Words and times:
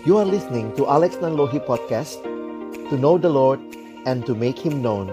You 0.00 0.16
are 0.16 0.24
listening 0.24 0.72
to 0.80 0.88
Alex 0.88 1.20
Nanlohi 1.20 1.60
Podcast 1.60 2.24
To 2.88 2.96
know 2.96 3.20
the 3.20 3.28
Lord 3.28 3.60
and 4.08 4.24
to 4.24 4.32
make 4.32 4.56
Him 4.56 4.80
known 4.80 5.12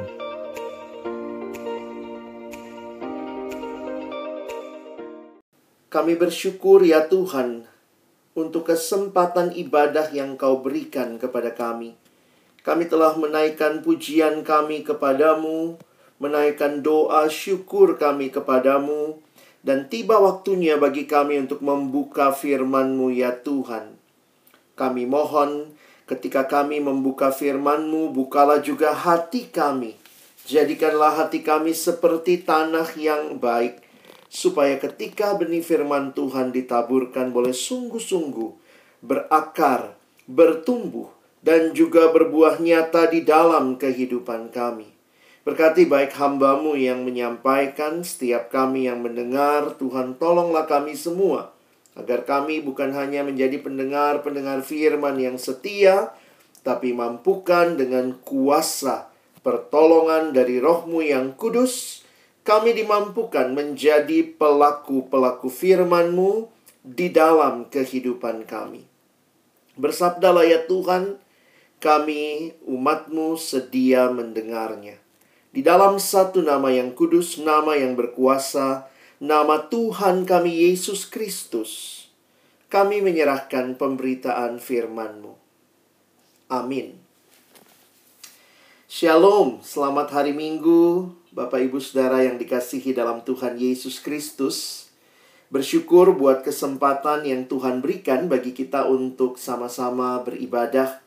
Kami 5.92 6.16
bersyukur 6.16 6.88
ya 6.88 7.04
Tuhan 7.04 7.68
untuk 8.32 8.72
kesempatan 8.72 9.52
ibadah 9.60 10.08
yang 10.16 10.40
Kau 10.40 10.64
berikan 10.64 11.20
kepada 11.20 11.52
kami. 11.52 12.00
Kami 12.64 12.88
telah 12.88 13.12
menaikkan 13.20 13.84
pujian 13.84 14.48
kami 14.48 14.88
kepadamu, 14.88 15.76
menaikkan 16.16 16.80
doa 16.80 17.28
syukur 17.28 18.00
kami 18.00 18.32
kepadamu, 18.32 19.20
dan 19.68 19.92
tiba 19.92 20.16
waktunya 20.16 20.80
bagi 20.80 21.04
kami 21.12 21.44
untuk 21.44 21.60
membuka 21.60 22.32
firman-Mu 22.32 23.12
ya 23.12 23.36
Tuhan. 23.36 23.97
Kami 24.78 25.10
mohon 25.10 25.74
ketika 26.06 26.46
kami 26.46 26.78
membuka 26.80 27.34
firman-Mu, 27.34 28.14
bukalah 28.14 28.62
juga 28.62 28.94
hati 28.94 29.50
kami. 29.50 29.98
Jadikanlah 30.48 31.26
hati 31.26 31.44
kami 31.44 31.76
seperti 31.76 32.46
tanah 32.46 32.96
yang 32.96 33.42
baik, 33.42 33.84
supaya 34.32 34.80
ketika 34.80 35.36
benih 35.36 35.66
firman 35.66 36.16
Tuhan 36.16 36.56
ditaburkan 36.56 37.36
boleh 37.36 37.52
sungguh-sungguh 37.52 38.70
berakar, 39.04 39.98
bertumbuh, 40.30 41.12
dan 41.44 41.76
juga 41.76 42.14
berbuah 42.14 42.62
nyata 42.62 43.10
di 43.12 43.26
dalam 43.26 43.76
kehidupan 43.76 44.54
kami. 44.54 44.88
Berkati 45.48 45.88
baik 45.88 46.12
hambamu 46.20 46.76
yang 46.76 47.08
menyampaikan, 47.08 48.04
setiap 48.04 48.52
kami 48.52 48.92
yang 48.92 49.00
mendengar, 49.00 49.80
Tuhan 49.80 50.20
tolonglah 50.20 50.68
kami 50.68 50.96
semua, 50.96 51.56
agar 51.98 52.30
kami 52.30 52.62
bukan 52.62 52.94
hanya 52.94 53.26
menjadi 53.26 53.58
pendengar-pendengar 53.58 54.62
firman 54.62 55.18
yang 55.18 55.42
setia, 55.42 56.14
tapi 56.62 56.94
mampukan 56.94 57.74
dengan 57.74 58.14
kuasa 58.22 59.10
pertolongan 59.42 60.36
dari 60.36 60.62
rohmu 60.62 61.02
yang 61.02 61.34
kudus, 61.34 62.06
kami 62.46 62.78
dimampukan 62.78 63.52
menjadi 63.52 64.24
pelaku-pelaku 64.38 65.50
firman-Mu 65.50 66.48
di 66.86 67.10
dalam 67.10 67.68
kehidupan 67.68 68.46
kami. 68.48 68.86
Bersabdalah 69.76 70.46
ya 70.48 70.64
Tuhan, 70.70 71.20
kami 71.80 72.54
umat-Mu 72.68 73.40
sedia 73.40 74.12
mendengarnya. 74.14 75.00
Di 75.52 75.66
dalam 75.66 75.98
satu 75.98 76.44
nama 76.44 76.70
yang 76.70 76.94
kudus, 76.94 77.40
nama 77.40 77.74
yang 77.74 77.96
berkuasa, 77.96 78.86
nama 79.18 79.66
Tuhan 79.66 80.30
kami 80.30 80.70
Yesus 80.70 81.10
Kristus, 81.10 82.06
kami 82.70 83.02
menyerahkan 83.02 83.74
pemberitaan 83.74 84.62
firman-Mu. 84.62 85.34
Amin. 86.54 87.02
Shalom, 88.88 89.60
selamat 89.66 90.14
hari 90.14 90.32
Minggu, 90.38 91.12
Bapak 91.34 91.60
Ibu 91.60 91.82
Saudara 91.82 92.24
yang 92.24 92.40
dikasihi 92.40 92.94
dalam 92.94 93.26
Tuhan 93.26 93.58
Yesus 93.58 94.00
Kristus. 94.00 94.88
Bersyukur 95.48 96.14
buat 96.16 96.44
kesempatan 96.44 97.24
yang 97.26 97.48
Tuhan 97.50 97.82
berikan 97.82 98.28
bagi 98.30 98.52
kita 98.54 98.86
untuk 98.86 99.40
sama-sama 99.40 100.22
beribadah, 100.24 101.00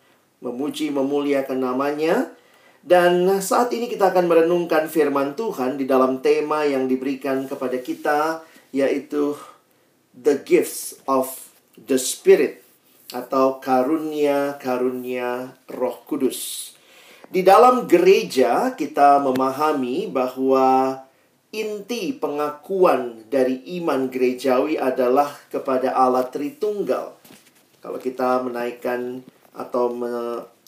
memuji, 0.43 0.89
memuliakan 0.93 1.61
namanya. 1.63 2.33
Dan 2.81 3.29
saat 3.45 3.69
ini 3.77 3.93
kita 3.93 4.09
akan 4.09 4.25
merenungkan 4.25 4.89
firman 4.89 5.37
Tuhan 5.37 5.77
di 5.77 5.85
dalam 5.85 6.25
tema 6.25 6.65
yang 6.65 6.89
diberikan 6.89 7.45
kepada 7.45 7.77
kita, 7.77 8.41
yaitu 8.73 9.37
The 10.17 10.41
Gifts 10.41 10.97
of 11.05 11.29
the 11.77 12.01
Spirit 12.01 12.65
atau 13.13 13.61
karunia-karunia 13.61 15.53
Roh 15.69 15.99
Kudus. 16.09 16.73
Di 17.31 17.47
dalam 17.47 17.87
gereja 17.87 18.75
kita 18.75 19.23
memahami 19.23 20.11
bahwa 20.11 20.99
inti 21.55 22.15
pengakuan 22.15 23.27
dari 23.31 23.63
iman 23.79 24.11
gerejawi 24.11 24.79
adalah 24.79 25.31
kepada 25.51 25.95
Allah 25.95 26.27
Tritunggal. 26.27 27.15
Kalau 27.79 27.99
kita 28.03 28.43
menaikkan 28.43 29.23
atau 29.55 29.95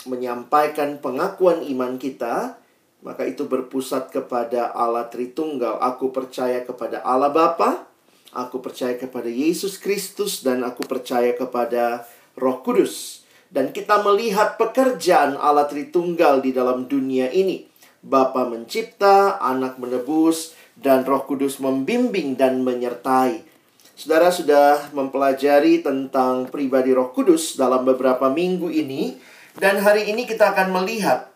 menyampaikan 0.08 0.98
pengakuan 0.98 1.62
iman 1.62 1.98
kita, 1.98 2.58
maka 3.02 3.26
itu 3.26 3.46
berpusat 3.46 4.14
kepada 4.14 4.70
Allah 4.74 5.10
Tritunggal. 5.10 5.82
Aku 5.82 6.14
percaya 6.14 6.62
kepada 6.62 7.02
Allah 7.02 7.34
Bapa, 7.34 7.86
aku 8.30 8.62
percaya 8.62 8.94
kepada 8.94 9.26
Yesus 9.28 9.76
Kristus 9.78 10.46
dan 10.46 10.62
aku 10.62 10.86
percaya 10.86 11.34
kepada 11.34 12.06
Roh 12.38 12.62
Kudus. 12.62 13.26
Dan 13.52 13.68
kita 13.74 14.00
melihat 14.00 14.56
pekerjaan 14.56 15.36
Allah 15.36 15.68
Tritunggal 15.68 16.40
di 16.40 16.56
dalam 16.56 16.88
dunia 16.88 17.28
ini. 17.28 17.69
Bapa 18.02 18.48
mencipta, 18.48 19.38
anak 19.38 19.78
menebus, 19.78 20.58
dan 20.74 21.06
roh 21.06 21.22
kudus 21.22 21.62
membimbing 21.62 22.34
dan 22.34 22.64
menyertai. 22.66 23.44
Saudara 23.92 24.32
sudah 24.34 24.90
mempelajari 24.90 25.84
tentang 25.84 26.48
pribadi 26.48 26.90
roh 26.90 27.12
kudus 27.12 27.54
dalam 27.54 27.84
beberapa 27.86 28.32
minggu 28.32 28.72
ini. 28.72 29.14
Dan 29.56 29.84
hari 29.84 30.08
ini 30.08 30.24
kita 30.24 30.56
akan 30.56 30.72
melihat 30.72 31.28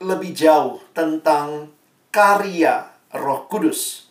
lebih 0.00 0.32
jauh 0.32 0.80
tentang 0.96 1.72
karya 2.08 2.92
roh 3.12 3.44
kudus. 3.48 4.06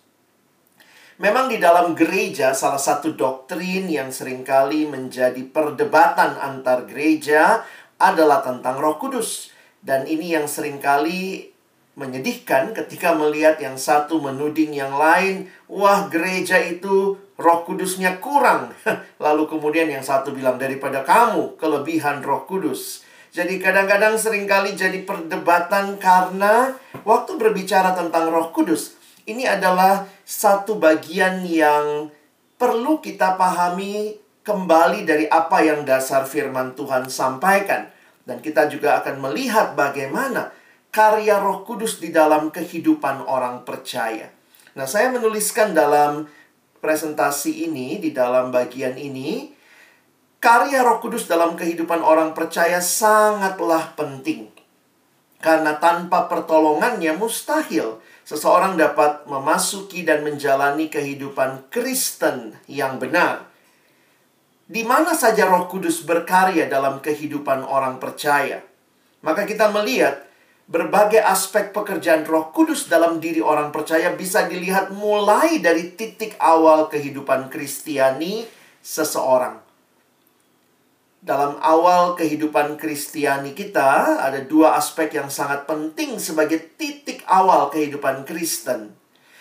Memang 1.15 1.47
di 1.47 1.63
dalam 1.63 1.95
gereja 1.95 2.51
salah 2.51 2.81
satu 2.81 3.15
doktrin 3.15 3.87
yang 3.87 4.11
sering 4.11 4.43
kali 4.43 4.83
menjadi 4.83 5.47
perdebatan 5.47 6.35
antar 6.35 6.83
gereja 6.83 7.63
adalah 7.95 8.43
tentang 8.43 8.83
Roh 8.83 8.99
Kudus. 8.99 9.55
Dan 9.79 10.03
ini 10.11 10.35
yang 10.35 10.43
sering 10.43 10.83
kali 10.83 11.55
menyedihkan 11.95 12.75
ketika 12.75 13.15
melihat 13.15 13.55
yang 13.63 13.79
satu 13.79 14.19
menuding 14.19 14.75
yang 14.75 14.91
lain, 14.91 15.47
wah 15.71 16.11
gereja 16.11 16.59
itu 16.59 17.15
Roh 17.39 17.63
Kudusnya 17.63 18.19
kurang. 18.19 18.75
Lalu 19.23 19.47
kemudian 19.47 19.87
yang 19.87 20.03
satu 20.03 20.35
bilang 20.35 20.59
daripada 20.59 21.07
kamu 21.07 21.55
kelebihan 21.55 22.19
Roh 22.27 22.43
Kudus. 22.43 23.04
Jadi 23.35 23.59
kadang-kadang 23.59 24.15
sering 24.15 24.47
kali 24.47 24.79
jadi 24.79 25.03
perdebatan 25.03 25.99
karena 25.99 26.71
waktu 27.03 27.35
berbicara 27.35 27.91
tentang 27.91 28.31
Roh 28.31 28.55
Kudus, 28.55 28.95
ini 29.27 29.43
adalah 29.43 30.07
satu 30.23 30.79
bagian 30.79 31.43
yang 31.43 32.07
perlu 32.55 33.03
kita 33.03 33.35
pahami 33.35 34.15
kembali 34.39 35.03
dari 35.03 35.27
apa 35.27 35.59
yang 35.67 35.83
dasar 35.83 36.23
firman 36.23 36.79
Tuhan 36.79 37.11
sampaikan. 37.11 37.91
Dan 38.23 38.39
kita 38.39 38.71
juga 38.71 39.03
akan 39.03 39.19
melihat 39.19 39.75
bagaimana 39.75 40.55
karya 40.89 41.35
roh 41.37 41.67
kudus 41.67 41.99
di 41.99 42.15
dalam 42.15 42.49
kehidupan 42.49 43.27
orang 43.27 43.67
percaya. 43.67 44.31
Nah, 44.79 44.87
saya 44.87 45.11
menuliskan 45.11 45.75
dalam 45.75 46.25
presentasi 46.79 47.67
ini, 47.67 47.99
di 47.99 48.15
dalam 48.15 48.49
bagian 48.49 48.95
ini, 48.95 49.54
karya 50.39 50.85
roh 50.85 51.01
kudus 51.01 51.25
dalam 51.25 51.57
kehidupan 51.57 52.01
orang 52.05 52.35
percaya 52.37 52.79
sangatlah 52.83 53.95
penting. 53.97 54.51
Karena 55.41 55.77
tanpa 55.77 56.25
pertolongannya 56.25 57.13
mustahil 57.13 58.01
seseorang 58.25 58.73
dapat 58.73 59.29
memasuki 59.29 60.01
dan 60.01 60.25
menjalani 60.25 60.89
kehidupan 60.89 61.69
Kristen 61.69 62.57
yang 62.65 62.97
benar. 62.97 63.45
Di 64.65 64.81
mana 64.81 65.13
saja 65.13 65.45
Roh 65.45 65.69
Kudus 65.69 66.01
berkarya 66.01 66.65
dalam 66.65 66.97
kehidupan 66.97 67.61
orang 67.61 68.01
percaya, 68.01 68.65
maka 69.21 69.45
kita 69.45 69.69
melihat 69.69 70.25
berbagai 70.65 71.21
aspek 71.21 71.69
pekerjaan 71.69 72.25
Roh 72.25 72.49
Kudus 72.49 72.89
dalam 72.89 73.21
diri 73.21 73.45
orang 73.45 73.69
percaya 73.69 74.17
bisa 74.17 74.49
dilihat 74.49 74.89
mulai 74.89 75.61
dari 75.61 75.93
titik 75.93 76.33
awal 76.41 76.89
kehidupan 76.89 77.53
Kristiani 77.53 78.49
seseorang 78.81 79.64
dalam 81.25 81.57
awal 81.57 82.13
kehidupan 82.13 82.77
Kristiani 82.77 83.57
kita 83.57 84.21
ada 84.21 84.45
dua 84.45 84.77
aspek 84.77 85.17
yang 85.17 85.33
sangat 85.33 85.65
penting 85.65 86.21
sebagai 86.21 86.77
titik 86.77 87.25
awal 87.25 87.73
kehidupan 87.73 88.29
Kristen, 88.29 88.93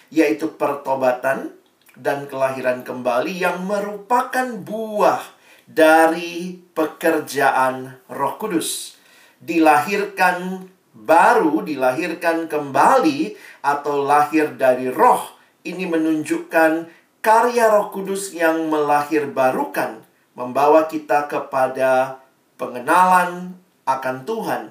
yaitu 0.08 0.56
pertobatan 0.56 1.52
dan 1.92 2.25
kelahiran 2.25 2.88
kembali 2.88 3.36
yang 3.36 3.69
merupakan 3.69 4.56
buah 4.64 5.20
dari 5.69 6.56
pekerjaan 6.72 8.00
Roh 8.08 8.40
Kudus. 8.40 8.96
Dilahirkan 9.44 10.72
baru, 10.96 11.60
dilahirkan 11.69 12.48
kembali 12.48 13.37
atau 13.60 14.08
lahir 14.08 14.56
dari 14.56 14.88
roh. 14.88 15.37
Ini 15.60 15.84
menunjukkan 15.84 16.88
karya 17.20 17.69
Roh 17.69 17.92
Kudus 17.92 18.32
yang 18.32 18.72
melahir 18.72 19.28
barukan 19.28 20.03
membawa 20.34 20.86
kita 20.90 21.26
kepada 21.31 22.22
pengenalan 22.58 23.58
akan 23.86 24.16
Tuhan. 24.22 24.62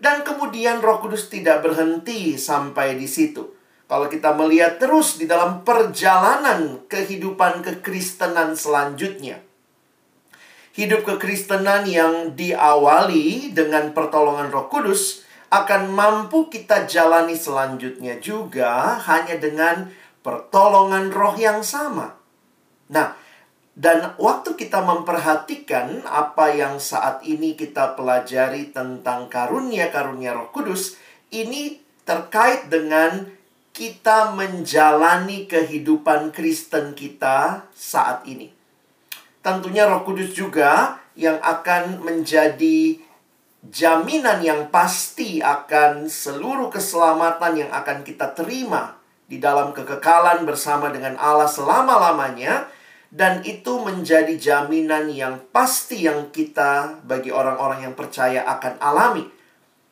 Dan 0.00 0.22
kemudian 0.24 0.80
Roh 0.80 1.02
Kudus 1.02 1.28
tidak 1.28 1.64
berhenti 1.64 2.38
sampai 2.38 2.96
di 2.96 3.04
situ. 3.06 3.56
Kalau 3.90 4.06
kita 4.06 4.32
melihat 4.38 4.78
terus 4.78 5.18
di 5.18 5.26
dalam 5.26 5.66
perjalanan 5.66 6.86
kehidupan 6.86 7.60
kekristenan 7.60 8.54
selanjutnya, 8.54 9.42
Hidup 10.70 11.02
kekristenan 11.02 11.82
yang 11.82 12.38
diawali 12.38 13.50
dengan 13.50 13.90
pertolongan 13.90 14.54
Roh 14.54 14.70
Kudus 14.70 15.26
akan 15.50 15.90
mampu 15.90 16.46
kita 16.46 16.86
jalani 16.86 17.34
selanjutnya 17.34 18.22
juga 18.22 18.94
hanya 19.02 19.34
dengan 19.34 19.90
pertolongan 20.22 21.10
Roh 21.10 21.34
yang 21.34 21.66
sama. 21.66 22.14
Nah, 22.86 23.18
dan 23.78 24.18
waktu 24.18 24.58
kita 24.58 24.82
memperhatikan 24.82 26.02
apa 26.02 26.50
yang 26.50 26.82
saat 26.82 27.22
ini 27.22 27.54
kita 27.54 27.94
pelajari 27.94 28.74
tentang 28.74 29.30
karunia-karunia 29.30 30.34
Roh 30.34 30.50
Kudus, 30.50 30.98
ini 31.30 31.78
terkait 32.02 32.66
dengan 32.66 33.30
kita 33.70 34.34
menjalani 34.34 35.46
kehidupan 35.46 36.34
Kristen 36.34 36.98
kita 36.98 37.64
saat 37.70 38.26
ini. 38.26 38.50
Tentunya 39.40 39.86
Roh 39.86 40.02
Kudus 40.02 40.34
juga 40.34 40.98
yang 41.14 41.38
akan 41.38 42.02
menjadi 42.02 42.98
jaminan 43.64 44.42
yang 44.42 44.68
pasti 44.74 45.38
akan 45.38 46.10
seluruh 46.10 46.72
keselamatan 46.72 47.64
yang 47.64 47.70
akan 47.70 48.02
kita 48.02 48.34
terima 48.34 48.98
di 49.30 49.38
dalam 49.38 49.70
kekekalan 49.70 50.42
bersama 50.42 50.90
dengan 50.90 51.14
Allah 51.20 51.46
selama-lamanya 51.46 52.66
dan 53.10 53.42
itu 53.42 53.82
menjadi 53.82 54.38
jaminan 54.38 55.10
yang 55.10 55.42
pasti 55.50 56.06
yang 56.06 56.30
kita 56.30 57.02
bagi 57.02 57.34
orang-orang 57.34 57.90
yang 57.90 57.94
percaya 57.98 58.46
akan 58.46 58.78
alami. 58.78 59.26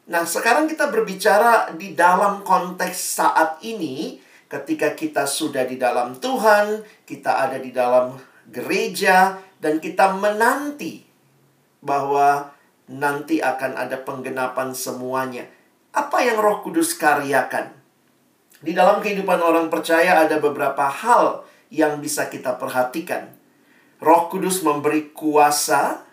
Nah, 0.09 0.23
sekarang 0.25 0.71
kita 0.71 0.89
berbicara 0.89 1.75
di 1.75 1.93
dalam 1.99 2.47
konteks 2.47 3.19
saat 3.19 3.59
ini 3.67 4.23
ketika 4.49 4.97
kita 4.97 5.29
sudah 5.29 5.67
di 5.69 5.77
dalam 5.77 6.17
Tuhan, 6.17 6.81
kita 7.05 7.45
ada 7.45 7.59
di 7.61 7.75
dalam 7.75 8.17
gereja 8.49 9.37
dan 9.61 9.83
kita 9.83 10.17
menanti 10.17 11.05
bahwa 11.83 12.55
nanti 12.89 13.43
akan 13.43 13.77
ada 13.77 14.01
penggenapan 14.01 14.73
semuanya. 14.73 15.45
Apa 15.93 16.25
yang 16.25 16.41
Roh 16.41 16.65
Kudus 16.65 16.97
karyakan? 16.97 17.75
Di 18.59 18.73
dalam 18.73 19.05
kehidupan 19.05 19.39
orang 19.39 19.69
percaya 19.69 20.25
ada 20.25 20.41
beberapa 20.41 20.89
hal 20.89 21.45
yang 21.69 22.01
bisa 22.01 22.29
kita 22.33 22.57
perhatikan. 22.57 23.33
Roh 23.99 24.31
Kudus 24.31 24.63
memberi 24.63 25.11
kuasa 25.11 26.07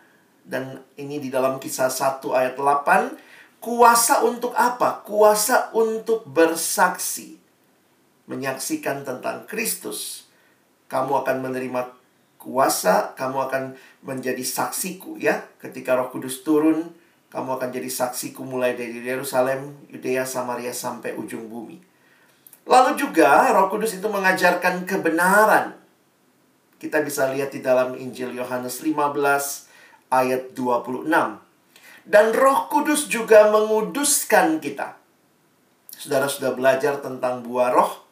dan 0.45 0.81
ini 0.97 1.21
di 1.21 1.29
dalam 1.29 1.57
kisah 1.61 1.89
1 1.89 2.21
ayat 2.33 2.53
8 2.57 3.61
kuasa 3.61 4.21
untuk 4.21 4.53
apa? 4.53 5.01
Kuasa 5.01 5.73
untuk 5.73 6.25
bersaksi. 6.29 7.41
Menyaksikan 8.29 9.05
tentang 9.05 9.45
Kristus. 9.49 10.29
Kamu 10.85 11.25
akan 11.25 11.45
menerima 11.45 11.81
kuasa, 12.37 13.17
kamu 13.17 13.37
akan 13.49 13.63
menjadi 14.05 14.45
saksiku 14.45 15.17
ya. 15.17 15.49
Ketika 15.57 15.97
Roh 15.97 16.13
Kudus 16.13 16.45
turun, 16.45 16.93
kamu 17.33 17.57
akan 17.57 17.69
jadi 17.73 17.89
saksiku 17.89 18.45
mulai 18.45 18.77
dari 18.77 19.01
Yerusalem, 19.01 19.89
Yudea, 19.89 20.29
Samaria 20.29 20.73
sampai 20.73 21.17
ujung 21.17 21.49
bumi. 21.49 21.94
Lalu 22.65 22.97
juga 22.97 23.53
Roh 23.53 23.69
Kudus 23.69 23.93
itu 23.97 24.09
mengajarkan 24.09 24.89
kebenaran. 24.89 25.77
Kita 26.81 27.01
bisa 27.05 27.29
lihat 27.29 27.53
di 27.53 27.61
dalam 27.61 27.93
Injil 27.93 28.33
Yohanes 28.33 28.81
15 28.81 29.15
ayat 30.09 30.53
26. 30.57 31.05
Dan 32.05 32.25
Roh 32.33 32.69
Kudus 32.69 33.09
juga 33.09 33.49
menguduskan 33.49 34.61
kita. 34.61 34.97
Saudara 35.95 36.29
sudah 36.29 36.53
belajar 36.53 37.01
tentang 37.01 37.41
buah 37.41 37.73
roh 37.73 38.05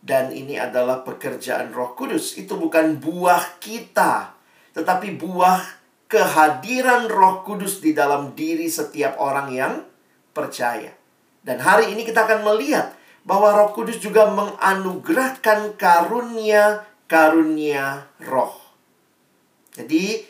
dan 0.00 0.32
ini 0.32 0.56
adalah 0.56 1.04
pekerjaan 1.04 1.74
Roh 1.74 1.92
Kudus. 1.92 2.40
Itu 2.40 2.56
bukan 2.56 3.02
buah 3.02 3.60
kita, 3.60 4.32
tetapi 4.72 5.18
buah 5.20 5.60
kehadiran 6.06 7.10
Roh 7.10 7.42
Kudus 7.42 7.84
di 7.84 7.92
dalam 7.92 8.32
diri 8.32 8.70
setiap 8.70 9.20
orang 9.20 9.52
yang 9.52 9.82
percaya. 10.32 10.94
Dan 11.44 11.60
hari 11.60 11.92
ini 11.92 12.06
kita 12.06 12.24
akan 12.24 12.46
melihat 12.48 12.95
bahwa 13.26 13.58
Roh 13.58 13.74
Kudus 13.74 13.98
juga 13.98 14.30
menganugerahkan 14.30 15.74
karunia-karunia 15.74 18.06
roh. 18.22 18.54
Jadi, 19.74 20.22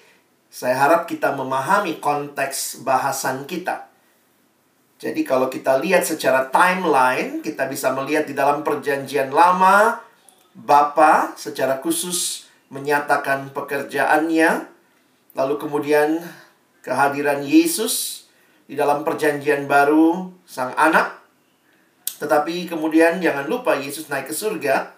saya 0.48 0.80
harap 0.80 1.04
kita 1.04 1.36
memahami 1.36 2.00
konteks 2.00 2.80
bahasan 2.80 3.44
kita. 3.44 3.92
Jadi 4.96 5.28
kalau 5.28 5.52
kita 5.52 5.76
lihat 5.76 6.08
secara 6.08 6.48
timeline, 6.48 7.44
kita 7.44 7.68
bisa 7.68 7.92
melihat 7.92 8.24
di 8.24 8.32
dalam 8.32 8.64
perjanjian 8.64 9.28
lama, 9.28 10.00
Bapa 10.56 11.36
secara 11.36 11.84
khusus 11.84 12.48
menyatakan 12.72 13.52
pekerjaannya, 13.52 14.72
lalu 15.36 15.54
kemudian 15.60 16.24
kehadiran 16.80 17.44
Yesus 17.44 18.24
di 18.64 18.72
dalam 18.72 19.04
perjanjian 19.04 19.68
baru, 19.68 20.32
sang 20.48 20.72
anak. 20.80 21.15
Tetapi 22.16 22.70
kemudian 22.70 23.20
jangan 23.20 23.44
lupa 23.44 23.76
Yesus 23.76 24.08
naik 24.08 24.32
ke 24.32 24.34
surga, 24.34 24.96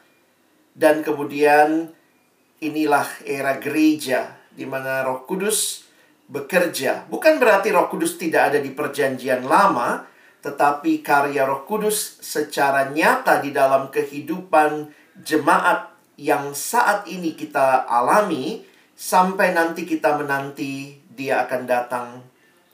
dan 0.78 1.02
kemudian 1.02 1.90
inilah 2.62 3.06
era 3.26 3.58
gereja 3.58 4.38
di 4.54 4.66
mana 4.66 5.02
Roh 5.02 5.26
Kudus 5.26 5.86
bekerja. 6.30 7.06
Bukan 7.10 7.42
berarti 7.42 7.74
Roh 7.74 7.90
Kudus 7.90 8.18
tidak 8.18 8.54
ada 8.54 8.58
di 8.62 8.70
Perjanjian 8.70 9.46
Lama, 9.46 10.06
tetapi 10.42 11.02
karya 11.02 11.46
Roh 11.46 11.66
Kudus 11.66 12.22
secara 12.22 12.94
nyata 12.94 13.42
di 13.42 13.50
dalam 13.50 13.90
kehidupan 13.90 14.90
jemaat 15.18 15.90
yang 16.18 16.54
saat 16.54 17.06
ini 17.10 17.34
kita 17.34 17.86
alami 17.86 18.62
sampai 18.98 19.54
nanti 19.54 19.86
kita 19.86 20.18
menanti 20.18 20.98
dia 21.10 21.46
akan 21.46 21.62
datang 21.66 22.06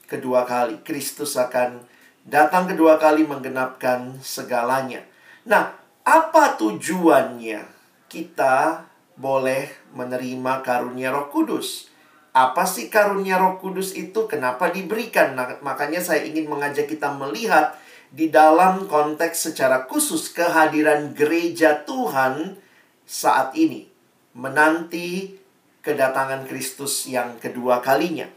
kedua 0.05 0.45
kali. 0.45 0.81
Kristus 0.85 1.37
akan 1.37 1.81
datang 2.25 2.65
kedua 2.65 2.97
kali 2.97 3.23
menggenapkan 3.23 4.17
segalanya. 4.19 5.05
Nah, 5.45 5.77
apa 6.01 6.57
tujuannya 6.57 7.63
kita 8.09 8.85
boleh 9.15 9.69
menerima 9.93 10.65
karunia 10.65 11.13
Roh 11.13 11.29
Kudus? 11.29 11.93
Apa 12.35 12.67
sih 12.67 12.91
karunia 12.91 13.39
Roh 13.39 13.61
Kudus 13.61 13.95
itu? 13.95 14.27
Kenapa 14.27 14.73
diberikan? 14.73 15.37
Nah, 15.37 15.61
makanya 15.61 16.03
saya 16.03 16.25
ingin 16.25 16.49
mengajak 16.51 16.89
kita 16.89 17.13
melihat 17.15 17.77
di 18.11 18.27
dalam 18.27 18.89
konteks 18.89 19.49
secara 19.51 19.87
khusus 19.87 20.33
kehadiran 20.33 21.15
gereja 21.15 21.85
Tuhan 21.87 22.59
saat 23.05 23.53
ini 23.55 23.87
menanti 24.35 25.37
kedatangan 25.85 26.43
Kristus 26.49 27.07
yang 27.07 27.37
kedua 27.37 27.79
kalinya. 27.79 28.27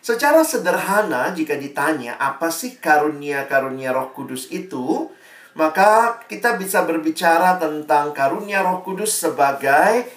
Secara 0.00 0.40
sederhana 0.40 1.28
jika 1.36 1.60
ditanya 1.60 2.16
apa 2.16 2.48
sih 2.48 2.80
karunia-karunia 2.80 3.92
Roh 3.92 4.16
Kudus 4.16 4.48
itu, 4.48 5.12
maka 5.52 6.22
kita 6.24 6.56
bisa 6.56 6.88
berbicara 6.88 7.60
tentang 7.60 8.16
karunia 8.16 8.64
Roh 8.64 8.80
Kudus 8.80 9.12
sebagai 9.12 10.08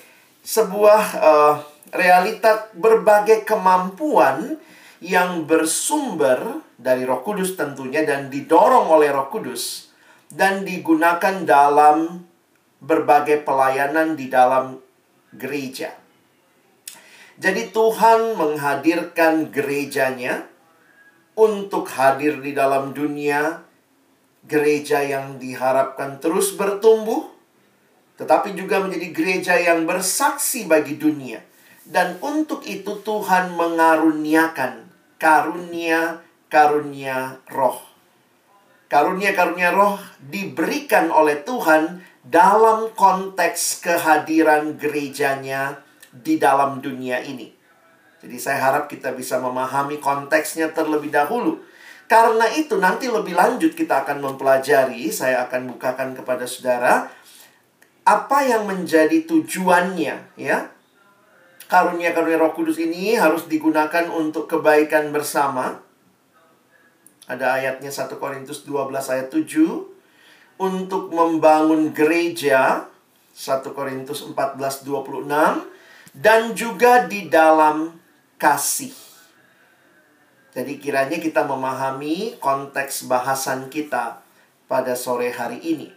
sebuah 0.44 1.04
uh, 1.20 1.56
realita 1.92 2.72
berbagai 2.72 3.44
kemampuan 3.44 4.56
yang 5.04 5.44
bersumber 5.44 6.64
dari 6.80 7.04
Roh 7.04 7.20
Kudus 7.20 7.60
tentunya 7.60 8.08
dan 8.08 8.32
didorong 8.32 8.88
oleh 8.88 9.12
Roh 9.12 9.28
Kudus 9.28 9.92
dan 10.32 10.64
digunakan 10.64 11.44
dalam 11.44 12.24
berbagai 12.80 13.44
pelayanan 13.44 14.16
di 14.16 14.32
dalam 14.32 14.80
gereja. 15.36 16.03
Jadi 17.42 17.74
Tuhan 17.74 18.38
menghadirkan 18.38 19.50
gerejanya 19.50 20.46
untuk 21.34 21.90
hadir 21.90 22.38
di 22.42 22.54
dalam 22.54 22.94
dunia 22.94 23.66
gereja 24.46 25.02
yang 25.02 25.42
diharapkan 25.42 26.22
terus 26.22 26.54
bertumbuh 26.54 27.34
tetapi 28.14 28.54
juga 28.54 28.78
menjadi 28.78 29.10
gereja 29.10 29.58
yang 29.58 29.90
bersaksi 29.90 30.70
bagi 30.70 31.02
dunia 31.02 31.42
dan 31.84 32.16
untuk 32.24 32.64
itu 32.64 33.04
Tuhan 33.04 33.60
mengaruniakan 33.60 34.88
karunia-karunia 35.20 37.44
roh. 37.52 37.84
Karunia-karunia 38.88 39.76
roh 39.76 40.00
diberikan 40.22 41.12
oleh 41.12 41.44
Tuhan 41.44 42.00
dalam 42.24 42.96
konteks 42.96 43.84
kehadiran 43.84 44.80
gerejanya 44.80 45.83
di 46.14 46.38
dalam 46.38 46.78
dunia 46.78 47.26
ini. 47.26 47.50
Jadi 48.22 48.38
saya 48.40 48.72
harap 48.72 48.86
kita 48.88 49.12
bisa 49.18 49.42
memahami 49.42 49.98
konteksnya 49.98 50.72
terlebih 50.72 51.10
dahulu. 51.10 51.60
Karena 52.08 52.46
itu 52.54 52.78
nanti 52.78 53.10
lebih 53.10 53.34
lanjut 53.34 53.74
kita 53.74 54.06
akan 54.06 54.22
mempelajari, 54.22 55.10
saya 55.10 55.50
akan 55.50 55.76
bukakan 55.76 56.14
kepada 56.14 56.46
saudara 56.46 57.10
apa 58.04 58.44
yang 58.44 58.68
menjadi 58.68 59.24
tujuannya 59.24 60.36
ya 60.36 60.58
karunia-karunia 61.72 62.38
Roh 62.38 62.54
Kudus 62.54 62.78
ini 62.78 63.16
harus 63.18 63.50
digunakan 63.50 64.06
untuk 64.14 64.46
kebaikan 64.46 65.10
bersama. 65.10 65.82
Ada 67.26 67.58
ayatnya 67.58 67.90
1 67.90 68.20
Korintus 68.20 68.68
12 68.68 68.94
ayat 68.94 69.28
7 69.32 70.62
untuk 70.62 71.10
membangun 71.10 71.96
gereja 71.96 72.86
1 73.34 73.64
Korintus 73.74 74.22
14 74.28 74.86
26 74.86 75.73
dan 76.14 76.54
juga 76.54 77.10
di 77.10 77.28
dalam 77.28 77.98
kasih. 78.38 78.94
Jadi 80.54 80.78
kiranya 80.78 81.18
kita 81.18 81.42
memahami 81.50 82.38
konteks 82.38 83.10
bahasan 83.10 83.74
kita 83.74 84.22
pada 84.70 84.94
sore 84.94 85.34
hari 85.34 85.58
ini. 85.66 85.90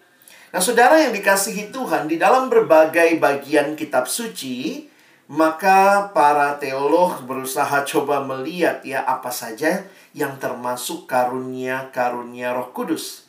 Nah, 0.57 0.65
saudara 0.65 0.97
yang 0.97 1.13
dikasihi 1.13 1.69
Tuhan, 1.69 2.09
di 2.09 2.17
dalam 2.17 2.49
berbagai 2.49 3.21
bagian 3.21 3.77
kitab 3.77 4.09
suci, 4.09 4.89
maka 5.29 6.09
para 6.17 6.57
teolog 6.57 7.21
berusaha 7.29 7.85
coba 7.85 8.25
melihat 8.25 8.81
ya 8.81 9.05
apa 9.05 9.29
saja 9.29 9.85
yang 10.17 10.41
termasuk 10.41 11.05
karunia-karunia 11.05 12.57
Roh 12.57 12.73
Kudus. 12.73 13.29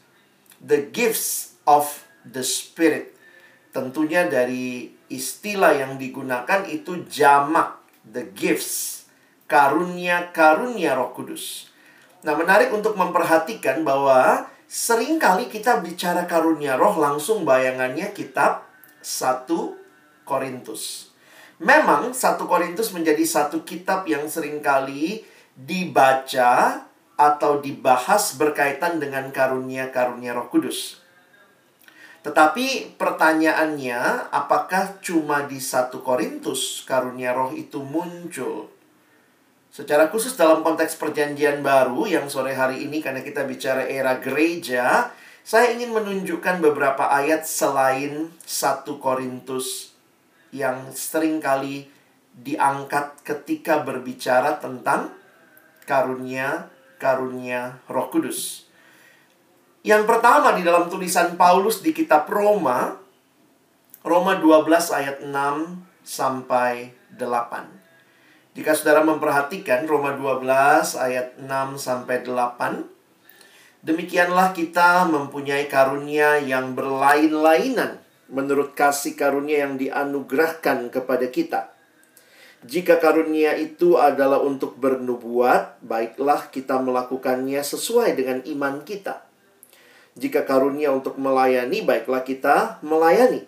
The 0.64 0.88
gifts 0.88 1.60
of 1.68 2.08
the 2.24 2.48
Spirit. 2.48 3.12
Tentunya 3.76 4.32
dari 4.32 4.97
istilah 5.08 5.76
yang 5.76 5.96
digunakan 5.96 6.64
itu 6.68 7.08
jamak, 7.08 7.80
the 8.08 8.28
gifts, 8.36 9.08
karunia-karunia 9.48 10.96
Roh 10.96 11.16
Kudus. 11.16 11.72
Nah, 12.28 12.36
menarik 12.36 12.76
untuk 12.76 13.00
memperhatikan 13.00 13.88
bahwa 13.88 14.50
sering 14.68 15.16
kali 15.16 15.48
kita 15.48 15.80
bicara 15.80 16.28
karunia 16.28 16.76
roh 16.76 17.00
langsung 17.00 17.48
bayangannya 17.48 18.12
kitab 18.12 18.68
1 19.00 19.48
Korintus. 20.28 21.16
Memang 21.64 22.12
1 22.12 22.20
Korintus 22.44 22.92
menjadi 22.92 23.24
satu 23.24 23.64
kitab 23.64 24.04
yang 24.12 24.28
sering 24.28 24.60
kali 24.60 25.24
dibaca 25.56 26.84
atau 27.18 27.58
dibahas 27.58 28.38
berkaitan 28.38 29.02
dengan 29.02 29.32
karunia-karunia 29.34 30.38
Roh 30.38 30.52
Kudus. 30.52 31.02
Tetapi 32.28 33.00
pertanyaannya, 33.00 34.28
apakah 34.36 35.00
cuma 35.00 35.48
di 35.48 35.64
1 35.64 35.96
Korintus 36.04 36.84
karunia 36.84 37.32
roh 37.32 37.56
itu 37.56 37.80
muncul? 37.80 38.68
Secara 39.72 40.12
khusus 40.12 40.36
dalam 40.36 40.60
konteks 40.60 41.00
perjanjian 41.00 41.64
baru 41.64 42.04
yang 42.04 42.28
sore 42.28 42.52
hari 42.52 42.84
ini 42.84 43.00
karena 43.00 43.24
kita 43.24 43.48
bicara 43.48 43.88
era 43.88 44.20
gereja, 44.20 45.08
saya 45.40 45.72
ingin 45.72 45.96
menunjukkan 45.96 46.60
beberapa 46.60 47.08
ayat 47.08 47.48
selain 47.48 48.36
1 48.44 48.84
Korintus 49.00 49.96
yang 50.52 50.92
sering 50.92 51.40
kali 51.40 51.88
diangkat 52.36 53.24
ketika 53.24 53.88
berbicara 53.88 54.60
tentang 54.60 55.16
karunia 55.88 56.68
karunia 57.00 57.80
Roh 57.88 58.12
Kudus. 58.12 58.67
Yang 59.88 60.04
pertama 60.04 60.52
di 60.52 60.68
dalam 60.68 60.92
tulisan 60.92 61.40
Paulus 61.40 61.80
di 61.80 61.96
kitab 61.96 62.28
Roma 62.28 62.92
Roma 64.04 64.36
12 64.36 64.68
ayat 64.92 65.24
6 65.24 65.32
sampai 66.04 66.92
8. 67.16 68.52
Jika 68.52 68.76
saudara 68.76 69.08
memperhatikan 69.08 69.88
Roma 69.88 70.12
12 70.12 70.92
ayat 71.00 71.40
6 71.40 71.80
sampai 71.80 72.20
8, 72.20 72.84
demikianlah 73.88 74.52
kita 74.52 75.08
mempunyai 75.08 75.72
karunia 75.72 76.36
yang 76.36 76.76
berlain-lainan 76.76 78.04
menurut 78.28 78.76
kasih 78.76 79.16
karunia 79.16 79.72
yang 79.72 79.80
dianugerahkan 79.80 80.92
kepada 80.92 81.32
kita. 81.32 81.72
Jika 82.68 83.00
karunia 83.00 83.56
itu 83.56 83.96
adalah 83.96 84.44
untuk 84.44 84.76
bernubuat, 84.76 85.80
baiklah 85.80 86.52
kita 86.52 86.76
melakukannya 86.76 87.64
sesuai 87.64 88.20
dengan 88.20 88.44
iman 88.44 88.84
kita. 88.84 89.24
Jika 90.18 90.50
karunia 90.50 90.90
untuk 90.90 91.22
melayani, 91.22 91.86
baiklah 91.86 92.26
kita 92.26 92.82
melayani. 92.82 93.46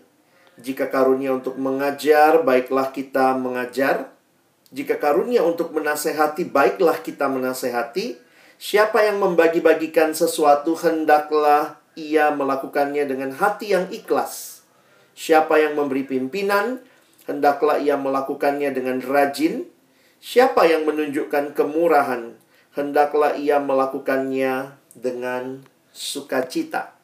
Jika 0.62 0.86
karunia 0.94 1.34
untuk 1.34 1.58
mengajar, 1.58 2.46
baiklah 2.46 2.94
kita 2.94 3.34
mengajar. 3.34 4.14
Jika 4.70 5.02
karunia 5.02 5.42
untuk 5.42 5.74
menasehati, 5.74 6.46
baiklah 6.46 7.02
kita 7.02 7.26
menasehati. 7.26 8.22
Siapa 8.62 9.02
yang 9.02 9.18
membagi-bagikan 9.18 10.14
sesuatu, 10.14 10.78
hendaklah 10.78 11.82
ia 11.98 12.30
melakukannya 12.30 13.08
dengan 13.10 13.34
hati 13.34 13.74
yang 13.74 13.90
ikhlas. 13.90 14.62
Siapa 15.18 15.58
yang 15.58 15.74
memberi 15.74 16.06
pimpinan, 16.06 16.86
hendaklah 17.26 17.82
ia 17.82 17.98
melakukannya 17.98 18.70
dengan 18.70 19.02
rajin. 19.02 19.66
Siapa 20.20 20.68
yang 20.70 20.84
menunjukkan 20.86 21.56
kemurahan, 21.56 22.36
hendaklah 22.76 23.40
ia 23.40 23.58
melakukannya 23.64 24.76
dengan 24.92 25.64
sukacita. 25.94 26.96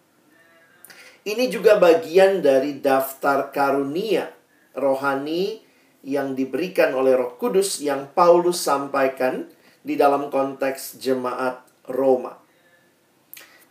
Ini 1.25 1.49
juga 1.49 1.81
bagian 1.81 2.45
dari 2.45 2.77
daftar 2.77 3.49
karunia 3.49 4.29
rohani 4.77 5.65
yang 6.05 6.37
diberikan 6.37 6.93
oleh 6.93 7.17
Roh 7.17 7.33
Kudus 7.41 7.81
yang 7.81 8.13
Paulus 8.13 8.61
sampaikan 8.61 9.49
di 9.81 9.97
dalam 9.97 10.29
konteks 10.29 11.01
jemaat 11.01 11.65
Roma. 11.89 12.37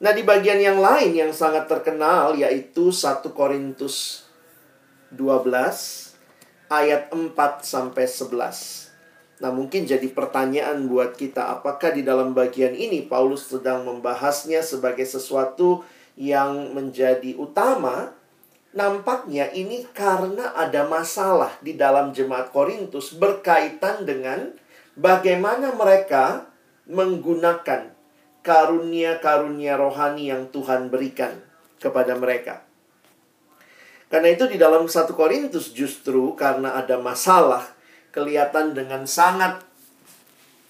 Nah, 0.02 0.10
di 0.10 0.26
bagian 0.26 0.58
yang 0.58 0.82
lain 0.82 1.14
yang 1.14 1.30
sangat 1.30 1.70
terkenal 1.70 2.34
yaitu 2.34 2.90
1 2.90 3.22
Korintus 3.30 4.26
12 5.14 5.54
ayat 6.66 7.14
4 7.14 7.62
sampai 7.62 8.04
11. 8.04 8.83
Nah, 9.42 9.50
mungkin 9.50 9.82
jadi 9.88 10.06
pertanyaan 10.14 10.86
buat 10.86 11.18
kita 11.18 11.58
apakah 11.58 11.90
di 11.90 12.06
dalam 12.06 12.36
bagian 12.36 12.76
ini 12.76 13.02
Paulus 13.06 13.50
sedang 13.50 13.82
membahasnya 13.82 14.62
sebagai 14.62 15.04
sesuatu 15.04 15.82
yang 16.14 16.70
menjadi 16.70 17.34
utama 17.34 18.14
Nampaknya 18.74 19.54
ini 19.54 19.86
karena 19.94 20.50
ada 20.50 20.82
masalah 20.90 21.54
di 21.62 21.78
dalam 21.78 22.10
jemaat 22.10 22.50
Korintus 22.50 23.14
berkaitan 23.14 24.02
dengan 24.02 24.50
bagaimana 24.98 25.70
mereka 25.78 26.50
menggunakan 26.90 27.94
karunia-karunia 28.42 29.78
rohani 29.78 30.34
yang 30.34 30.50
Tuhan 30.50 30.90
berikan 30.90 31.38
kepada 31.78 32.18
mereka. 32.18 32.66
Karena 34.10 34.34
itu 34.34 34.50
di 34.50 34.58
dalam 34.58 34.90
satu 34.90 35.14
Korintus 35.14 35.70
justru 35.70 36.34
karena 36.34 36.74
ada 36.74 36.98
masalah 36.98 37.73
kelihatan 38.14 38.78
dengan 38.78 39.02
sangat 39.10 39.66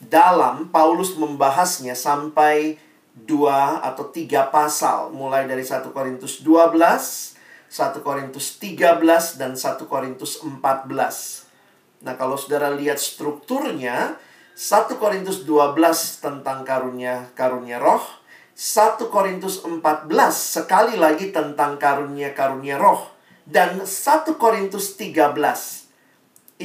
dalam 0.01 0.73
Paulus 0.73 1.13
membahasnya 1.21 1.93
sampai 1.93 2.81
dua 3.13 3.85
atau 3.85 4.09
tiga 4.09 4.49
pasal 4.49 5.13
mulai 5.13 5.45
dari 5.47 5.63
1 5.63 5.87
Korintus 5.93 6.41
12 6.43 7.37
1 7.75 8.07
Korintus 8.07 8.63
13 8.63 9.35
dan 9.35 9.59
1 9.59 9.91
Korintus 9.91 10.39
14. 10.39 12.07
Nah, 12.07 12.15
kalau 12.15 12.39
saudara 12.39 12.71
lihat 12.71 13.03
strukturnya, 13.03 14.15
1 14.55 14.95
Korintus 14.95 15.43
12 15.43 16.23
tentang 16.23 16.63
karunia 16.63 17.27
karunia 17.35 17.83
roh, 17.83 18.07
1 18.55 19.11
Korintus 19.11 19.67
14 19.67 20.07
sekali 20.31 20.95
lagi 20.95 21.35
tentang 21.35 21.75
karunia-karunia 21.75 22.79
roh 22.79 23.11
dan 23.43 23.83
1 23.83 23.91
Korintus 24.39 24.95
13 24.95 25.84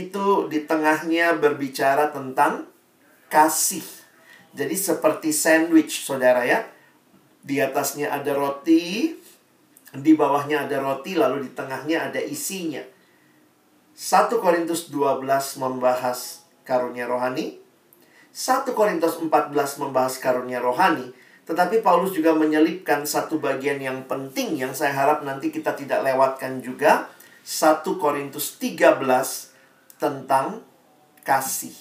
itu 0.08 0.48
di 0.48 0.64
tengahnya 0.64 1.36
berbicara 1.36 2.14
tentang 2.14 2.70
kasih. 3.28 3.84
Jadi 4.54 4.76
seperti 4.76 5.30
sandwich 5.36 6.06
Saudara 6.06 6.46
ya. 6.46 6.66
Di 7.40 7.64
atasnya 7.64 8.12
ada 8.12 8.36
roti, 8.36 9.16
di 9.96 10.12
bawahnya 10.14 10.68
ada 10.68 10.84
roti, 10.84 11.16
lalu 11.16 11.48
di 11.48 11.52
tengahnya 11.56 12.12
ada 12.12 12.20
isinya. 12.20 12.84
1 13.96 14.32
Korintus 14.40 14.92
12 14.92 15.24
membahas 15.60 16.44
karunia 16.68 17.08
rohani. 17.08 17.60
1 18.30 18.78
Korintus 18.78 19.18
14 19.20 19.52
membahas 19.82 20.16
karunia 20.22 20.62
rohani. 20.62 21.12
Tetapi 21.50 21.82
Paulus 21.82 22.14
juga 22.14 22.38
menyelipkan 22.38 23.02
satu 23.10 23.42
bagian 23.42 23.82
yang 23.82 24.06
penting 24.06 24.54
yang 24.54 24.70
saya 24.78 24.94
harap 24.94 25.26
nanti 25.26 25.50
kita 25.50 25.74
tidak 25.74 26.06
lewatkan 26.06 26.62
juga. 26.62 27.10
1 27.42 27.82
Korintus 27.98 28.62
13 28.62 29.49
tentang 30.00 30.64
kasih. 31.28 31.76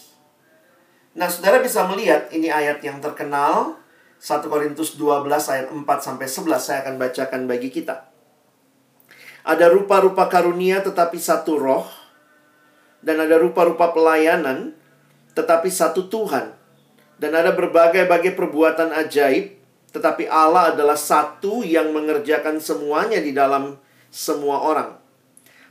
Nah, 1.16 1.30
saudara 1.30 1.62
bisa 1.62 1.86
melihat 1.88 2.28
ini 2.34 2.52
ayat 2.52 2.82
yang 2.84 3.00
terkenal 3.00 3.80
1 4.18 4.50
Korintus 4.50 4.98
12 4.98 5.30
ayat 5.30 5.70
4 5.70 5.86
sampai 6.02 6.26
11 6.26 6.58
saya 6.58 6.78
akan 6.84 6.94
bacakan 6.98 7.46
bagi 7.46 7.70
kita. 7.70 8.10
Ada 9.46 9.70
rupa-rupa 9.70 10.26
karunia 10.26 10.82
tetapi 10.82 11.16
satu 11.16 11.56
roh 11.56 11.86
dan 13.00 13.22
ada 13.22 13.38
rupa-rupa 13.38 13.94
pelayanan 13.94 14.74
tetapi 15.32 15.70
satu 15.70 16.10
Tuhan. 16.10 16.58
Dan 17.18 17.34
ada 17.34 17.50
berbagai-bagai 17.50 18.38
perbuatan 18.38 18.94
ajaib 18.94 19.58
tetapi 19.90 20.28
Allah 20.30 20.74
adalah 20.74 20.94
satu 20.94 21.64
yang 21.66 21.90
mengerjakan 21.90 22.62
semuanya 22.62 23.18
di 23.18 23.32
dalam 23.34 23.78
semua 24.12 24.62
orang. 24.62 24.97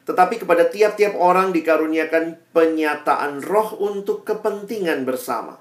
Tetapi 0.08 0.40
kepada 0.40 0.72
tiap-tiap 0.72 1.20
orang 1.20 1.52
dikaruniakan 1.52 2.40
penyataan 2.56 3.44
roh 3.44 3.76
untuk 3.76 4.24
kepentingan 4.24 5.04
bersama. 5.04 5.60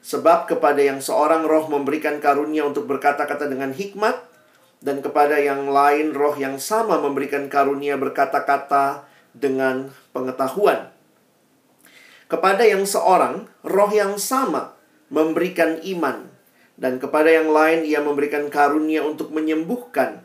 Sebab 0.00 0.48
kepada 0.48 0.80
yang 0.80 1.04
seorang 1.04 1.44
roh 1.44 1.68
memberikan 1.68 2.16
karunia 2.16 2.64
untuk 2.64 2.88
berkata-kata 2.88 3.44
dengan 3.44 3.76
hikmat, 3.76 4.16
dan 4.84 5.00
kepada 5.00 5.40
yang 5.40 5.68
lain 5.68 6.12
roh 6.12 6.36
yang 6.36 6.60
sama 6.60 7.00
memberikan 7.00 7.48
karunia 7.48 7.96
berkata-kata 7.96 9.08
dengan 9.32 9.92
pengetahuan. 10.12 10.92
Kepada 12.28 12.64
yang 12.64 12.88
seorang, 12.88 13.48
roh 13.64 13.92
yang 13.92 14.16
sama 14.16 14.76
memberikan 15.12 15.80
iman. 15.84 16.32
Dan 16.74 16.98
kepada 16.98 17.30
yang 17.30 17.52
lain 17.54 17.86
ia 17.86 18.02
memberikan 18.02 18.50
karunia 18.50 19.04
untuk 19.06 19.30
menyembuhkan. 19.30 20.23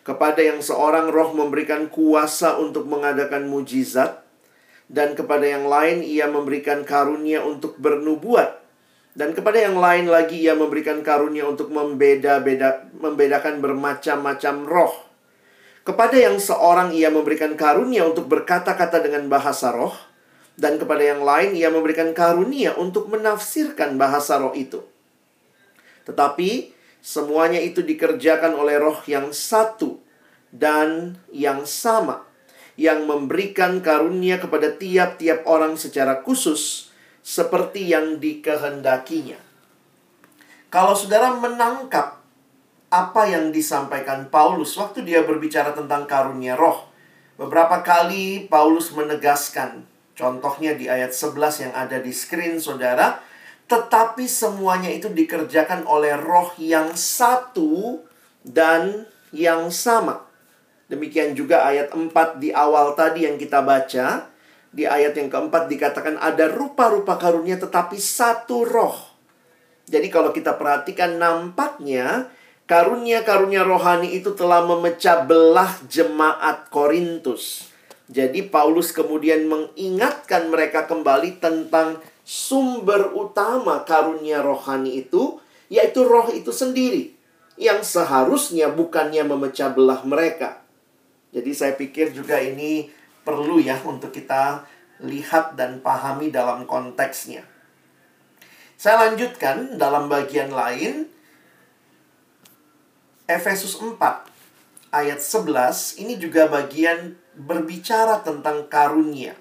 Kepada 0.00 0.40
yang 0.40 0.64
seorang 0.64 1.12
roh 1.12 1.36
memberikan 1.36 1.92
kuasa 1.92 2.56
untuk 2.56 2.88
mengadakan 2.88 3.46
mujizat. 3.46 4.24
Dan 4.90 5.14
kepada 5.14 5.46
yang 5.46 5.70
lain 5.70 6.02
ia 6.02 6.26
memberikan 6.26 6.82
karunia 6.82 7.46
untuk 7.46 7.78
bernubuat. 7.78 8.58
Dan 9.14 9.34
kepada 9.34 9.58
yang 9.62 9.78
lain 9.78 10.10
lagi 10.10 10.42
ia 10.42 10.54
memberikan 10.54 11.02
karunia 11.02 11.46
untuk 11.46 11.70
membeda-beda 11.70 12.90
membedakan 12.94 13.62
bermacam-macam 13.62 14.54
roh. 14.66 14.94
Kepada 15.82 16.14
yang 16.14 16.38
seorang 16.38 16.94
ia 16.94 17.10
memberikan 17.10 17.54
karunia 17.58 18.06
untuk 18.06 18.30
berkata-kata 18.30 19.02
dengan 19.02 19.26
bahasa 19.26 19.74
roh 19.74 19.94
dan 20.60 20.76
kepada 20.76 21.00
yang 21.00 21.24
lain 21.24 21.56
ia 21.56 21.72
memberikan 21.72 22.12
karunia 22.12 22.76
untuk 22.76 23.08
menafsirkan 23.08 23.96
bahasa 23.96 24.36
roh 24.36 24.52
itu. 24.52 24.84
Tetapi 26.04 26.76
semuanya 27.00 27.60
itu 27.60 27.80
dikerjakan 27.80 28.56
oleh 28.56 28.80
roh 28.80 29.00
yang 29.08 29.32
satu 29.32 30.00
dan 30.52 31.20
yang 31.32 31.64
sama 31.68 32.28
yang 32.80 33.04
memberikan 33.04 33.84
karunia 33.84 34.40
kepada 34.40 34.72
tiap-tiap 34.72 35.44
orang 35.44 35.76
secara 35.76 36.24
khusus 36.24 36.88
seperti 37.20 37.92
yang 37.92 38.16
dikehendakinya. 38.16 39.36
Kalau 40.72 40.96
saudara 40.96 41.36
menangkap 41.36 42.24
apa 42.88 43.22
yang 43.28 43.52
disampaikan 43.52 44.32
Paulus 44.32 44.78
waktu 44.80 45.04
dia 45.04 45.20
berbicara 45.26 45.76
tentang 45.76 46.08
karunia 46.08 46.56
roh, 46.56 46.88
beberapa 47.36 47.84
kali 47.84 48.48
Paulus 48.48 48.88
menegaskan 48.96 49.90
Contohnya 50.20 50.76
di 50.76 50.84
ayat 50.84 51.16
11 51.16 51.64
yang 51.64 51.72
ada 51.72 51.96
di 51.96 52.12
screen 52.12 52.60
saudara. 52.60 53.24
Tetapi 53.70 54.26
semuanya 54.26 54.90
itu 54.90 55.06
dikerjakan 55.06 55.86
oleh 55.86 56.18
roh 56.18 56.50
yang 56.58 56.98
satu 56.98 58.02
dan 58.42 59.06
yang 59.30 59.70
sama. 59.70 60.26
Demikian 60.90 61.38
juga 61.38 61.62
ayat 61.62 61.94
4 61.94 62.42
di 62.42 62.50
awal 62.50 62.98
tadi 62.98 63.30
yang 63.30 63.38
kita 63.38 63.62
baca. 63.62 64.26
Di 64.74 64.86
ayat 64.90 65.14
yang 65.14 65.30
keempat 65.30 65.70
dikatakan 65.70 66.18
ada 66.18 66.50
rupa-rupa 66.50 67.14
karunia 67.14 67.62
tetapi 67.62 67.94
satu 67.94 68.66
roh. 68.66 68.98
Jadi 69.86 70.10
kalau 70.10 70.34
kita 70.34 70.58
perhatikan 70.58 71.18
nampaknya 71.18 72.30
karunia-karunia 72.66 73.66
rohani 73.66 74.18
itu 74.18 74.34
telah 74.34 74.62
memecah 74.62 75.26
belah 75.26 75.74
jemaat 75.90 76.70
Korintus. 76.70 77.70
Jadi 78.10 78.46
Paulus 78.46 78.90
kemudian 78.90 79.46
mengingatkan 79.46 80.50
mereka 80.50 80.86
kembali 80.86 81.38
tentang 81.38 82.02
sumber 82.30 83.10
utama 83.10 83.82
karunia 83.82 84.38
rohani 84.38 85.02
itu, 85.02 85.42
yaitu 85.66 86.06
roh 86.06 86.30
itu 86.30 86.54
sendiri 86.54 87.10
yang 87.58 87.82
seharusnya 87.82 88.70
bukannya 88.70 89.26
memecah 89.26 89.74
belah 89.74 90.06
mereka. 90.06 90.62
Jadi 91.34 91.50
saya 91.50 91.74
pikir 91.74 92.14
juga 92.14 92.38
ini 92.38 92.86
perlu 93.26 93.58
ya 93.58 93.82
untuk 93.82 94.14
kita 94.14 94.62
lihat 95.02 95.58
dan 95.58 95.82
pahami 95.82 96.30
dalam 96.30 96.70
konteksnya. 96.70 97.42
Saya 98.78 99.10
lanjutkan 99.10 99.74
dalam 99.76 100.06
bagian 100.06 100.54
lain 100.54 101.10
Efesus 103.26 103.74
4 103.74 103.98
ayat 104.94 105.18
11 105.18 106.02
ini 106.02 106.14
juga 106.16 106.46
bagian 106.46 107.18
berbicara 107.34 108.22
tentang 108.22 108.70
karunia. 108.70 109.36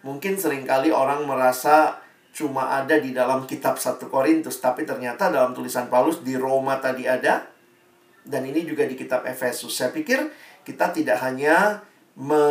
Mungkin 0.00 0.40
sering 0.40 0.64
kali 0.64 0.88
orang 0.88 1.28
merasa 1.28 2.00
cuma 2.30 2.72
ada 2.78 2.96
di 2.96 3.10
dalam 3.12 3.44
kitab 3.44 3.76
1 3.76 4.00
Korintus, 4.08 4.62
tapi 4.62 4.88
ternyata 4.88 5.28
dalam 5.28 5.52
tulisan 5.52 5.90
Paulus 5.92 6.22
di 6.24 6.38
Roma 6.38 6.78
tadi 6.78 7.04
ada, 7.04 7.44
dan 8.24 8.42
ini 8.46 8.64
juga 8.64 8.86
di 8.86 8.94
kitab 8.96 9.26
Efesus. 9.26 9.74
Saya 9.74 9.90
pikir 9.90 10.30
kita 10.64 10.94
tidak 10.94 11.20
hanya 11.20 11.84
me, 12.16 12.42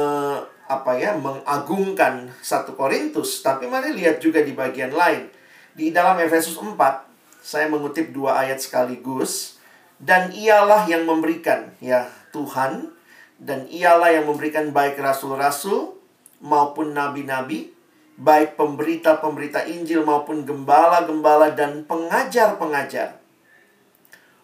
apa 0.70 0.92
ya, 1.00 1.18
mengagungkan 1.18 2.30
1 2.38 2.78
Korintus, 2.78 3.42
tapi 3.42 3.66
mari 3.66 3.96
lihat 3.96 4.22
juga 4.22 4.44
di 4.44 4.54
bagian 4.54 4.94
lain. 4.94 5.32
Di 5.74 5.90
dalam 5.90 6.20
Efesus 6.20 6.60
4, 6.60 6.76
saya 7.40 7.72
mengutip 7.72 8.12
dua 8.12 8.46
ayat 8.46 8.60
sekaligus, 8.60 9.58
dan 10.00 10.32
ialah 10.36 10.86
yang 10.86 11.08
memberikan, 11.08 11.72
ya 11.80 12.12
Tuhan, 12.36 12.92
dan 13.40 13.64
ialah 13.72 14.12
yang 14.12 14.28
memberikan 14.28 14.76
baik 14.76 15.00
rasul-rasul 15.00 15.99
maupun 16.40 16.96
nabi-nabi, 16.96 17.72
baik 18.20 18.60
pemberita-pemberita 18.60 19.64
Injil 19.68 20.04
maupun 20.04 20.44
gembala-gembala 20.44 21.56
dan 21.56 21.88
pengajar-pengajar 21.88 23.20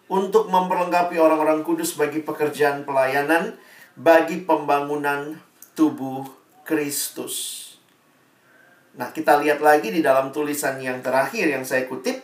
untuk 0.08 0.48
memperlengkapi 0.48 1.18
orang-orang 1.18 1.60
kudus 1.66 1.98
bagi 1.98 2.22
pekerjaan 2.24 2.86
pelayanan 2.88 3.58
bagi 3.98 4.44
pembangunan 4.44 5.36
tubuh 5.76 6.24
Kristus. 6.64 7.64
Nah, 8.96 9.12
kita 9.12 9.36
lihat 9.44 9.60
lagi 9.60 9.92
di 9.92 10.00
dalam 10.00 10.32
tulisan 10.32 10.80
yang 10.80 11.04
terakhir 11.04 11.52
yang 11.52 11.64
saya 11.64 11.84
kutip 11.84 12.16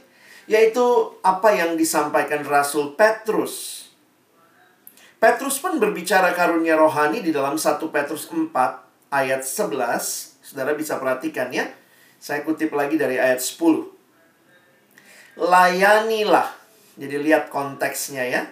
yaitu 0.51 0.85
apa 1.23 1.55
yang 1.55 1.79
disampaikan 1.79 2.43
Rasul 2.43 2.99
Petrus 2.99 3.87
Petrus 5.23 5.63
pun 5.63 5.79
berbicara 5.79 6.35
karunia 6.35 6.75
rohani 6.75 7.23
di 7.23 7.31
dalam 7.31 7.55
1 7.55 7.79
Petrus 7.79 8.27
4 8.27 8.92
ayat 9.13 9.45
11. 9.45 10.41
Saudara 10.41 10.73
bisa 10.73 10.97
perhatikan 10.97 11.53
ya. 11.53 11.69
Saya 12.17 12.41
kutip 12.43 12.73
lagi 12.73 12.97
dari 12.97 13.21
ayat 13.21 13.45
10. 13.45 13.93
Layanilah. 15.37 16.49
Jadi 16.97 17.17
lihat 17.21 17.53
konteksnya 17.53 18.25
ya. 18.25 18.43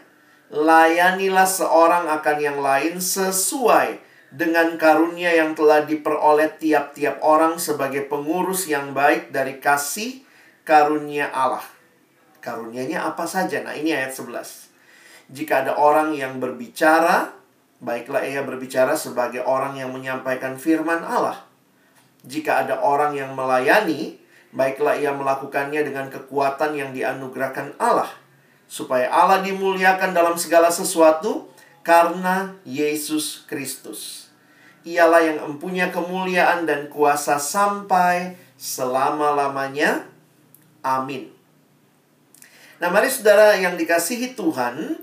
Layanilah 0.53 1.49
seorang 1.49 2.13
akan 2.13 2.37
yang 2.37 2.59
lain 2.61 3.01
sesuai 3.01 3.97
dengan 4.29 4.77
karunia 4.77 5.33
yang 5.33 5.57
telah 5.57 5.89
diperoleh 5.89 6.61
tiap-tiap 6.61 7.25
orang 7.25 7.57
sebagai 7.57 8.05
pengurus 8.07 8.69
yang 8.69 8.93
baik 8.93 9.33
dari 9.33 9.57
kasih 9.63 10.23
karunia 10.69 11.33
Allah. 11.33 11.65
Karunianya 12.45 13.09
apa 13.09 13.25
saja? 13.25 13.63
Nah, 13.65 13.75
ini 13.79 13.95
ayat 13.95 14.13
11 14.13 14.71
jika 15.31 15.63
ada 15.63 15.79
orang 15.79 16.11
yang 16.13 16.43
berbicara, 16.43 17.31
baiklah 17.81 18.23
ia 18.23 18.45
berbicara 18.45 18.93
sebagai 18.95 19.41
orang 19.43 19.75
yang 19.81 19.91
menyampaikan 19.91 20.61
firman 20.61 21.01
Allah. 21.01 21.43
Jika 22.23 22.69
ada 22.69 22.85
orang 22.85 23.17
yang 23.17 23.33
melayani, 23.33 24.21
baiklah 24.53 25.01
ia 25.01 25.11
melakukannya 25.17 25.81
dengan 25.81 26.13
kekuatan 26.13 26.77
yang 26.77 26.93
dianugerahkan 26.93 27.81
Allah, 27.81 28.13
supaya 28.69 29.09
Allah 29.09 29.41
dimuliakan 29.41 30.13
dalam 30.13 30.37
segala 30.37 30.69
sesuatu 30.69 31.49
karena 31.81 32.53
Yesus 32.69 33.49
Kristus. 33.49 34.29
Ialah 34.85 35.21
yang 35.25 35.39
mempunyai 35.45 35.93
kemuliaan 35.93 36.65
dan 36.69 36.93
kuasa 36.93 37.41
sampai 37.41 38.37
selama-lamanya. 38.61 40.05
Amin. 40.85 41.33
Nah, 42.81 42.89
mari 42.89 43.13
saudara 43.13 43.61
yang 43.61 43.77
dikasihi 43.77 44.33
Tuhan, 44.33 44.97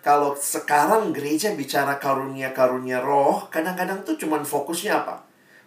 kalau 0.00 0.32
sekarang 0.32 1.12
gereja 1.12 1.52
bicara 1.52 2.00
karunia-karunia 2.00 3.04
roh, 3.04 3.52
kadang-kadang 3.52 4.00
tuh 4.00 4.16
cuman 4.16 4.40
fokusnya 4.40 5.04
apa? 5.04 5.20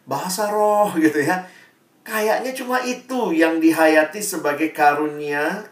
Bahasa 0.09 0.49
roh 0.49 0.89
gitu 1.05 1.21
ya. 1.21 1.45
Kayaknya 2.03 2.51
cuma 2.51 2.83
itu 2.83 3.31
yang 3.31 3.61
dihayati 3.63 4.19
sebagai 4.19 4.75
karunia 4.75 5.63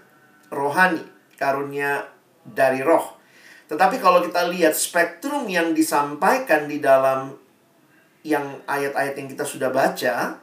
rohani, 0.54 1.04
karunia 1.36 2.06
dari 2.45 2.86
roh. 2.86 3.19
Tetapi 3.67 4.00
kalau 4.00 4.24
kita 4.24 4.47
lihat 4.52 4.78
spektrum 4.78 5.47
yang 5.50 5.76
disampaikan 5.76 6.67
di 6.67 6.80
dalam 6.80 7.36
yang 8.21 8.62
ayat-ayat 8.69 9.17
yang 9.17 9.28
kita 9.28 9.43
sudah 9.43 9.74
baca, 9.74 10.38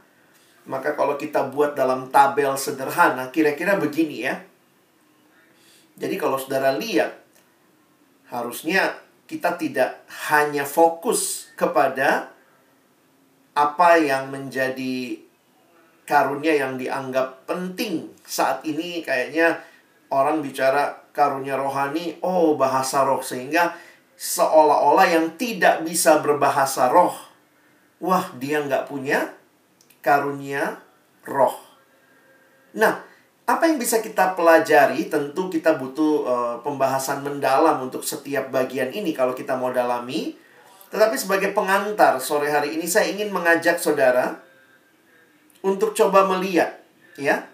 maka 0.66 0.92
kalau 0.98 1.14
kita 1.16 1.48
buat 1.48 1.78
dalam 1.78 2.10
tabel 2.10 2.52
sederhana, 2.58 3.30
kira-kira 3.30 3.78
begini 3.78 4.26
ya. 4.26 4.34
Jadi 5.98 6.14
kalau 6.18 6.36
saudara 6.36 6.74
lihat 6.76 7.27
harusnya 8.28 8.96
kita 9.28 9.60
tidak 9.60 10.08
hanya 10.32 10.64
fokus 10.64 11.52
kepada 11.56 12.32
apa 13.52 13.90
yang 14.00 14.32
menjadi 14.32 15.20
karunia 16.08 16.56
yang 16.56 16.80
dianggap 16.80 17.44
penting 17.44 18.08
saat 18.24 18.64
ini. 18.64 19.04
Kayaknya 19.04 19.60
orang 20.08 20.40
bicara 20.40 21.08
karunia 21.12 21.58
rohani 21.58 22.16
oh 22.24 22.56
bahasa 22.56 23.04
roh 23.04 23.20
sehingga 23.20 23.76
seolah-olah 24.16 25.06
yang 25.10 25.26
tidak 25.36 25.84
bisa 25.84 26.18
berbahasa 26.22 26.90
roh 26.90 27.28
wah 28.02 28.30
dia 28.38 28.62
nggak 28.62 28.86
punya 28.86 29.34
karunia 30.02 30.78
roh. 31.26 31.54
Nah 32.78 33.02
apa 33.48 33.64
yang 33.64 33.80
bisa 33.80 34.04
kita 34.04 34.36
pelajari? 34.36 35.08
Tentu 35.08 35.48
kita 35.48 35.80
butuh 35.80 36.14
uh, 36.28 36.56
pembahasan 36.60 37.24
mendalam 37.24 37.80
untuk 37.80 38.04
setiap 38.04 38.52
bagian 38.52 38.92
ini 38.92 39.16
kalau 39.16 39.32
kita 39.32 39.56
mau 39.56 39.72
dalami. 39.72 40.36
Tetapi 40.92 41.16
sebagai 41.16 41.56
pengantar 41.56 42.20
sore 42.20 42.52
hari 42.52 42.76
ini 42.76 42.84
saya 42.84 43.08
ingin 43.08 43.32
mengajak 43.32 43.80
saudara 43.80 44.36
untuk 45.64 45.96
coba 45.96 46.28
melihat 46.28 46.76
ya. 47.16 47.48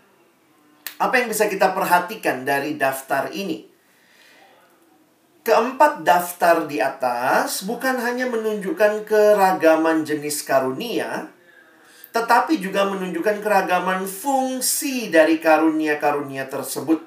Apa 0.98 1.22
yang 1.22 1.30
bisa 1.30 1.46
kita 1.46 1.70
perhatikan 1.70 2.42
dari 2.42 2.74
daftar 2.74 3.30
ini? 3.30 3.70
Keempat 5.46 6.02
daftar 6.02 6.66
di 6.66 6.83
atas 6.83 7.62
bukan 7.62 8.02
hanya 8.02 8.26
menunjukkan 8.26 9.07
keragaman 9.07 10.02
jenis 10.02 10.42
karunia, 10.42 11.34
tetapi 12.14 12.62
juga 12.62 12.87
menunjukkan 12.87 13.42
keragaman 13.42 14.07
fungsi 14.07 15.11
dari 15.11 15.42
karunia-karunia 15.42 16.46
tersebut. 16.46 17.03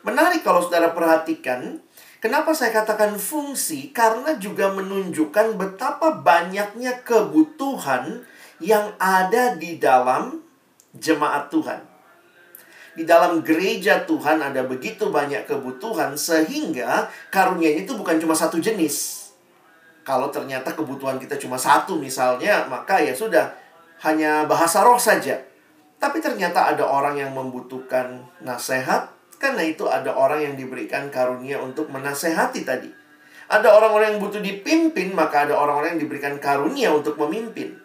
Menarik 0.00 0.40
kalau 0.40 0.64
saudara 0.64 0.96
perhatikan, 0.96 1.84
kenapa 2.16 2.56
saya 2.56 2.72
katakan 2.72 3.20
fungsi? 3.20 3.92
Karena 3.92 4.40
juga 4.40 4.72
menunjukkan 4.72 5.60
betapa 5.60 6.16
banyaknya 6.16 7.04
kebutuhan 7.04 8.24
yang 8.56 8.96
ada 8.96 9.52
di 9.60 9.76
dalam 9.76 10.40
jemaat 10.96 11.52
Tuhan 11.52 11.92
di 12.92 13.08
dalam 13.08 13.40
gereja 13.40 14.04
Tuhan 14.04 14.36
ada 14.44 14.68
begitu 14.68 15.08
banyak 15.08 15.48
kebutuhan 15.48 16.12
sehingga 16.12 17.08
karunia 17.32 17.72
itu 17.72 17.96
bukan 17.96 18.20
cuma 18.20 18.36
satu 18.36 18.60
jenis. 18.60 19.32
Kalau 20.04 20.28
ternyata 20.28 20.76
kebutuhan 20.76 21.16
kita 21.16 21.40
cuma 21.40 21.56
satu 21.56 21.96
misalnya, 21.96 22.68
maka 22.68 23.00
ya 23.00 23.16
sudah 23.16 23.61
hanya 24.02 24.44
bahasa 24.50 24.82
roh 24.82 24.98
saja. 24.98 25.38
Tapi 26.02 26.18
ternyata 26.18 26.74
ada 26.74 26.82
orang 26.82 27.14
yang 27.14 27.30
membutuhkan 27.30 28.26
nasihat, 28.42 29.14
karena 29.38 29.62
itu 29.62 29.86
ada 29.86 30.10
orang 30.14 30.42
yang 30.42 30.54
diberikan 30.58 31.06
karunia 31.14 31.62
untuk 31.62 31.90
menasehati 31.94 32.66
tadi. 32.66 32.90
Ada 33.46 33.70
orang-orang 33.70 34.16
yang 34.16 34.20
butuh 34.22 34.42
dipimpin, 34.42 35.14
maka 35.14 35.46
ada 35.46 35.54
orang-orang 35.54 35.94
yang 35.98 36.02
diberikan 36.08 36.34
karunia 36.42 36.90
untuk 36.90 37.14
memimpin. 37.22 37.78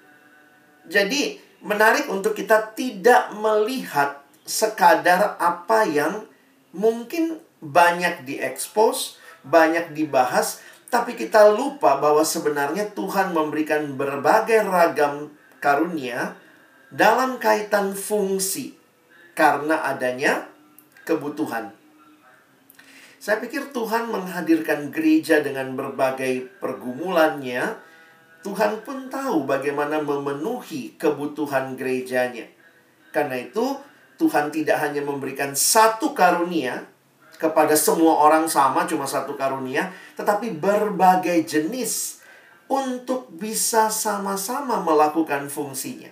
Jadi, 0.89 1.37
menarik 1.61 2.09
untuk 2.09 2.33
kita 2.33 2.73
tidak 2.73 3.33
melihat 3.37 4.23
sekadar 4.47 5.35
apa 5.37 5.85
yang 5.85 6.25
mungkin 6.73 7.37
banyak 7.61 8.25
diekspos, 8.25 9.19
banyak 9.45 9.93
dibahas, 9.93 10.63
tapi 10.87 11.19
kita 11.19 11.51
lupa 11.51 11.99
bahwa 11.99 12.23
sebenarnya 12.23 12.95
Tuhan 12.95 13.35
memberikan 13.35 13.99
berbagai 13.99 14.63
ragam 14.63 15.35
karunia 15.67 16.39
dalam 16.87 17.35
kaitan 17.43 17.91
fungsi 17.91 18.71
karena 19.35 19.83
adanya 19.83 20.47
kebutuhan. 21.03 21.75
Saya 23.19 23.43
pikir 23.43 23.75
Tuhan 23.75 24.07
menghadirkan 24.07 24.87
gereja 24.87 25.43
dengan 25.43 25.75
berbagai 25.75 26.47
pergumulannya. 26.63 27.83
Tuhan 28.39 28.79
pun 28.87 29.11
tahu 29.11 29.43
bagaimana 29.43 29.99
memenuhi 29.99 30.95
kebutuhan 30.95 31.75
gerejanya. 31.75 32.47
Karena 33.11 33.35
itu, 33.35 33.75
Tuhan 34.15 34.47
tidak 34.55 34.79
hanya 34.79 35.03
memberikan 35.03 35.51
satu 35.51 36.15
karunia 36.15 36.87
kepada 37.35 37.75
semua 37.75 38.23
orang 38.23 38.47
sama, 38.47 38.87
cuma 38.87 39.03
satu 39.03 39.35
karunia, 39.35 39.91
tetapi 40.15 40.55
berbagai 40.55 41.43
jenis 41.43 42.16
untuk 42.67 43.31
bisa 43.31 43.87
sama-sama 43.87 44.83
melakukan 44.83 45.47
fungsinya. 45.47 46.11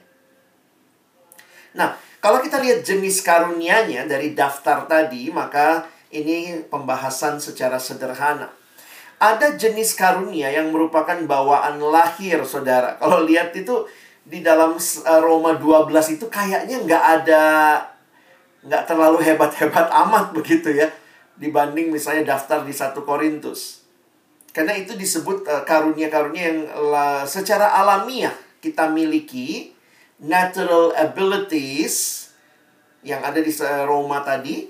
Nah, 1.76 2.00
kalau 2.24 2.40
kita 2.40 2.64
lihat 2.64 2.88
jenis 2.88 3.22
karunianya 3.22 4.08
dari 4.08 4.32
daftar 4.32 4.88
tadi, 4.88 5.28
maka 5.30 5.86
ini 6.10 6.64
pembahasan 6.72 7.38
secara 7.38 7.76
sederhana. 7.76 8.50
Ada 9.20 9.56
jenis 9.56 9.96
karunia 9.96 10.52
yang 10.52 10.72
merupakan 10.72 11.16
bawaan 11.28 11.80
lahir, 11.80 12.44
saudara. 12.48 12.96
Kalau 13.00 13.24
lihat 13.28 13.52
itu 13.56 13.88
di 14.26 14.42
dalam 14.42 14.76
eh, 14.82 15.22
Roma 15.22 15.54
12 15.56 16.18
itu 16.18 16.26
kayaknya 16.28 16.82
nggak 16.82 17.04
ada 17.22 17.44
nggak 18.66 18.84
terlalu 18.90 19.22
hebat-hebat 19.22 19.88
amat 20.04 20.34
begitu 20.34 20.74
ya 20.74 20.90
dibanding 21.38 21.94
misalnya 21.94 22.34
daftar 22.34 22.66
di 22.66 22.74
satu 22.74 23.06
Korintus. 23.06 23.85
Karena 24.56 24.72
itu 24.72 24.96
disebut 24.96 25.44
uh, 25.44 25.68
karunia-karunia 25.68 26.44
yang 26.48 26.62
uh, 26.72 27.28
secara 27.28 27.76
alamiah 27.76 28.32
kita 28.64 28.88
miliki 28.88 29.76
natural 30.24 30.96
abilities 30.96 32.26
yang 33.04 33.20
ada 33.20 33.44
di 33.44 33.52
Roma 33.84 34.24
tadi. 34.24 34.66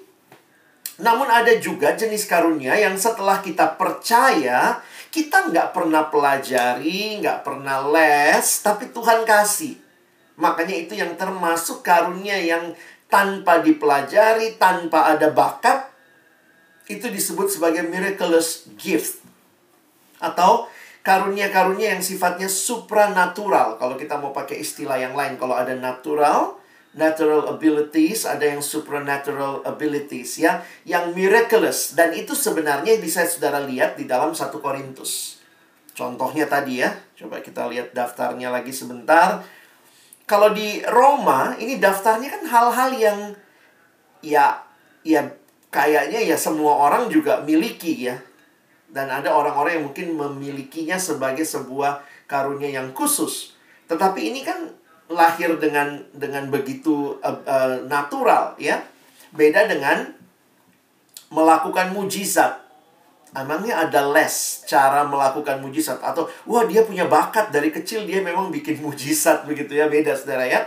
Namun 0.96 1.28
ada 1.28 1.52
juga 1.60 1.92
jenis 1.94 2.26
karunia 2.26 2.74
yang 2.76 2.96
setelah 2.96 3.44
kita 3.44 3.76
percaya, 3.76 4.80
kita 5.12 5.52
nggak 5.52 5.76
pernah 5.76 6.08
pelajari, 6.08 7.20
nggak 7.20 7.44
pernah 7.44 7.84
les, 7.92 8.48
tapi 8.64 8.90
Tuhan 8.96 9.28
kasih. 9.28 9.76
Makanya 10.40 10.76
itu 10.76 10.96
yang 10.96 11.16
termasuk 11.20 11.84
karunia 11.84 12.40
yang 12.40 12.72
tanpa 13.12 13.60
dipelajari, 13.60 14.56
tanpa 14.56 15.16
ada 15.16 15.32
bakat, 15.32 15.92
itu 16.88 17.12
disebut 17.12 17.52
sebagai 17.52 17.84
miraculous 17.88 18.68
gift. 18.80 19.25
Atau 20.26 20.66
karunia-karunia 21.06 21.94
yang 21.94 22.02
sifatnya 22.02 22.50
supranatural. 22.50 23.78
Kalau 23.78 23.94
kita 23.94 24.18
mau 24.18 24.34
pakai 24.34 24.66
istilah 24.66 24.98
yang 24.98 25.14
lain, 25.14 25.38
kalau 25.38 25.54
ada 25.54 25.78
natural, 25.78 26.58
natural 26.98 27.46
abilities, 27.52 28.26
ada 28.26 28.50
yang 28.50 28.66
supernatural 28.66 29.62
abilities 29.70 30.42
ya, 30.42 30.66
yang 30.88 31.14
miraculous 31.14 31.94
dan 31.94 32.16
itu 32.18 32.34
sebenarnya 32.34 32.98
bisa 32.98 33.22
Saudara 33.30 33.62
lihat 33.62 34.02
di 34.02 34.10
dalam 34.10 34.34
satu 34.34 34.58
Korintus. 34.58 35.38
Contohnya 35.96 36.50
tadi 36.50 36.82
ya, 36.82 36.92
coba 37.16 37.40
kita 37.40 37.70
lihat 37.70 37.94
daftarnya 37.94 38.50
lagi 38.52 38.74
sebentar. 38.74 39.46
Kalau 40.26 40.52
di 40.52 40.82
Roma 40.90 41.54
ini 41.62 41.78
daftarnya 41.78 42.34
kan 42.34 42.44
hal-hal 42.50 42.90
yang 42.98 43.20
ya 44.26 44.58
ya 45.06 45.22
kayaknya 45.70 46.18
ya 46.18 46.34
semua 46.34 46.82
orang 46.90 47.14
juga 47.14 47.46
miliki 47.46 48.10
ya. 48.10 48.18
Dan 48.96 49.12
ada 49.12 49.36
orang-orang 49.36 49.76
yang 49.76 49.86
mungkin 49.92 50.16
memilikinya 50.16 50.96
sebagai 50.96 51.44
sebuah 51.44 52.00
karunia 52.32 52.72
yang 52.72 52.96
khusus. 52.96 53.60
Tetapi 53.92 54.32
ini 54.32 54.48
kan 54.48 54.72
lahir 55.12 55.60
dengan 55.60 56.00
dengan 56.16 56.48
begitu 56.48 57.20
uh, 57.20 57.44
uh, 57.44 57.84
natural 57.92 58.56
ya. 58.56 58.80
Beda 59.36 59.68
dengan 59.68 60.16
melakukan 61.28 61.92
mujizat 61.92 62.66
Emangnya 63.36 63.84
ada 63.84 64.00
les 64.16 64.64
cara 64.64 65.04
melakukan 65.04 65.60
mujizat 65.60 66.00
atau 66.00 66.24
wah 66.48 66.64
dia 66.64 66.88
punya 66.88 67.04
bakat 67.04 67.52
dari 67.52 67.68
kecil 67.68 68.08
dia 68.08 68.24
memang 68.24 68.48
bikin 68.48 68.80
mujizat 68.86 69.44
begitu 69.44 69.76
ya 69.76 69.92
beda 69.92 70.16
saudara 70.16 70.48
ya. 70.48 70.64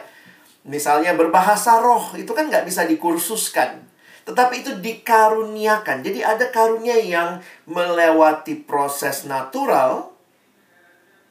Misalnya 0.69 1.17
berbahasa 1.17 1.81
roh 1.81 2.13
itu 2.13 2.29
kan 2.37 2.53
nggak 2.53 2.69
bisa 2.69 2.85
dikursuskan. 2.85 3.88
Tetapi 4.29 4.61
itu 4.61 4.77
dikaruniakan. 4.77 6.05
Jadi 6.05 6.21
ada 6.21 6.53
karunia 6.53 7.01
yang 7.01 7.41
melewati 7.65 8.61
proses 8.61 9.25
natural. 9.25 10.13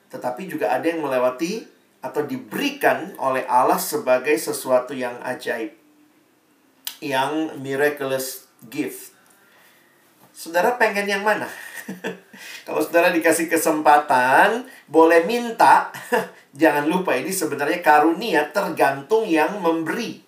Tetapi 0.10 0.50
juga 0.50 0.74
ada 0.74 0.82
yang 0.90 1.06
melewati 1.06 1.62
atau 2.02 2.26
diberikan 2.26 3.14
oleh 3.22 3.46
Allah 3.46 3.78
sebagai 3.78 4.34
sesuatu 4.34 4.98
yang 4.98 5.14
ajaib. 5.22 5.78
Yang 6.98 7.54
miraculous 7.62 8.50
gift. 8.66 9.14
Saudara 10.34 10.74
pengen 10.82 11.06
yang 11.06 11.22
mana? 11.22 11.46
Kalau 12.66 12.82
saudara 12.82 13.14
dikasih 13.14 13.46
kesempatan, 13.46 14.66
boleh 14.90 15.22
minta. 15.30 15.94
Jangan 16.58 16.90
lupa 16.90 17.14
ini 17.14 17.30
sebenarnya 17.30 17.78
karunia 17.86 18.50
tergantung 18.50 19.30
yang 19.30 19.62
memberi. 19.62 20.26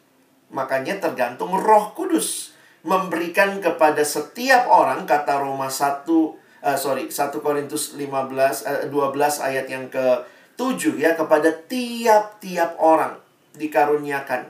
Makanya 0.54 1.02
tergantung 1.02 1.58
Roh 1.58 1.98
Kudus 1.98 2.59
memberikan 2.84 3.60
kepada 3.60 4.02
setiap 4.08 4.72
orang 4.72 5.04
kata 5.04 5.44
Roma 5.44 5.68
1 5.68 6.08
uh, 6.08 6.36
eh, 6.64 6.78
sorry 6.80 7.12
1 7.12 7.32
Korintus 7.44 7.96
15 7.96 8.08
uh, 8.08 8.88
12 8.88 9.48
ayat 9.48 9.66
yang 9.68 9.86
ke 9.92 10.24
7 10.56 11.00
ya 11.00 11.16
kepada 11.16 11.52
tiap-tiap 11.68 12.76
orang 12.80 13.16
dikaruniakan 13.56 14.48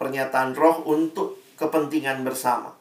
pernyataan 0.00 0.56
roh 0.56 0.80
untuk 0.88 1.36
kepentingan 1.60 2.24
bersama. 2.24 2.72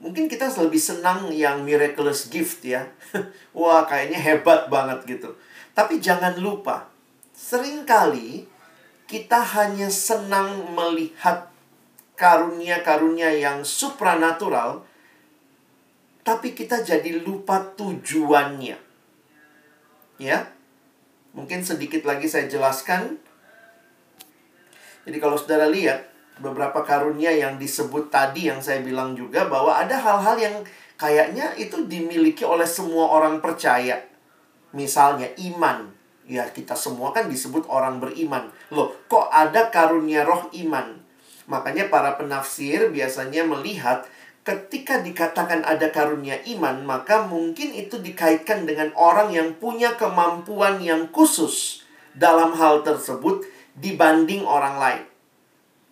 Mungkin 0.00 0.32
kita 0.32 0.48
lebih 0.64 0.80
senang 0.80 1.28
yang 1.28 1.60
miraculous 1.60 2.32
gift 2.32 2.64
ya. 2.64 2.88
Wah, 3.56 3.84
kayaknya 3.84 4.16
hebat 4.16 4.72
banget 4.72 5.04
gitu. 5.04 5.36
Tapi 5.76 6.00
jangan 6.00 6.40
lupa, 6.40 6.88
sering 7.36 7.84
kali 7.84 8.48
kita 9.04 9.44
hanya 9.44 9.92
senang 9.92 10.72
melihat 10.72 11.49
karunia-karunia 12.20 13.32
yang 13.32 13.64
supranatural, 13.64 14.84
tapi 16.20 16.52
kita 16.52 16.84
jadi 16.84 17.16
lupa 17.24 17.64
tujuannya. 17.72 18.76
Ya, 20.20 20.52
mungkin 21.32 21.64
sedikit 21.64 22.04
lagi 22.04 22.28
saya 22.28 22.44
jelaskan. 22.44 23.16
Jadi 25.08 25.16
kalau 25.16 25.40
saudara 25.40 25.64
lihat, 25.72 26.12
beberapa 26.44 26.84
karunia 26.84 27.32
yang 27.32 27.56
disebut 27.56 28.12
tadi 28.12 28.52
yang 28.52 28.60
saya 28.60 28.84
bilang 28.84 29.16
juga 29.16 29.48
bahwa 29.48 29.80
ada 29.80 29.96
hal-hal 29.96 30.36
yang 30.36 30.56
kayaknya 31.00 31.56
itu 31.56 31.88
dimiliki 31.88 32.44
oleh 32.44 32.68
semua 32.68 33.16
orang 33.16 33.40
percaya. 33.40 34.04
Misalnya 34.76 35.32
iman, 35.40 35.96
Ya, 36.30 36.46
kita 36.46 36.78
semua 36.78 37.10
kan 37.10 37.26
disebut 37.26 37.66
orang 37.66 37.98
beriman. 37.98 38.54
Loh, 38.70 38.94
kok 39.10 39.26
ada 39.34 39.66
karunia 39.66 40.22
roh 40.22 40.46
iman? 40.62 40.99
Makanya 41.50 41.90
para 41.90 42.14
penafsir 42.14 42.94
biasanya 42.94 43.42
melihat 43.42 44.06
ketika 44.46 45.02
dikatakan 45.02 45.66
ada 45.66 45.90
karunia 45.90 46.38
iman, 46.46 46.86
maka 46.86 47.26
mungkin 47.26 47.74
itu 47.74 47.98
dikaitkan 47.98 48.64
dengan 48.70 48.94
orang 48.94 49.34
yang 49.34 49.58
punya 49.58 49.98
kemampuan 49.98 50.78
yang 50.78 51.10
khusus 51.10 51.82
dalam 52.14 52.54
hal 52.54 52.86
tersebut 52.86 53.42
dibanding 53.74 54.46
orang 54.46 54.78
lain. 54.78 55.04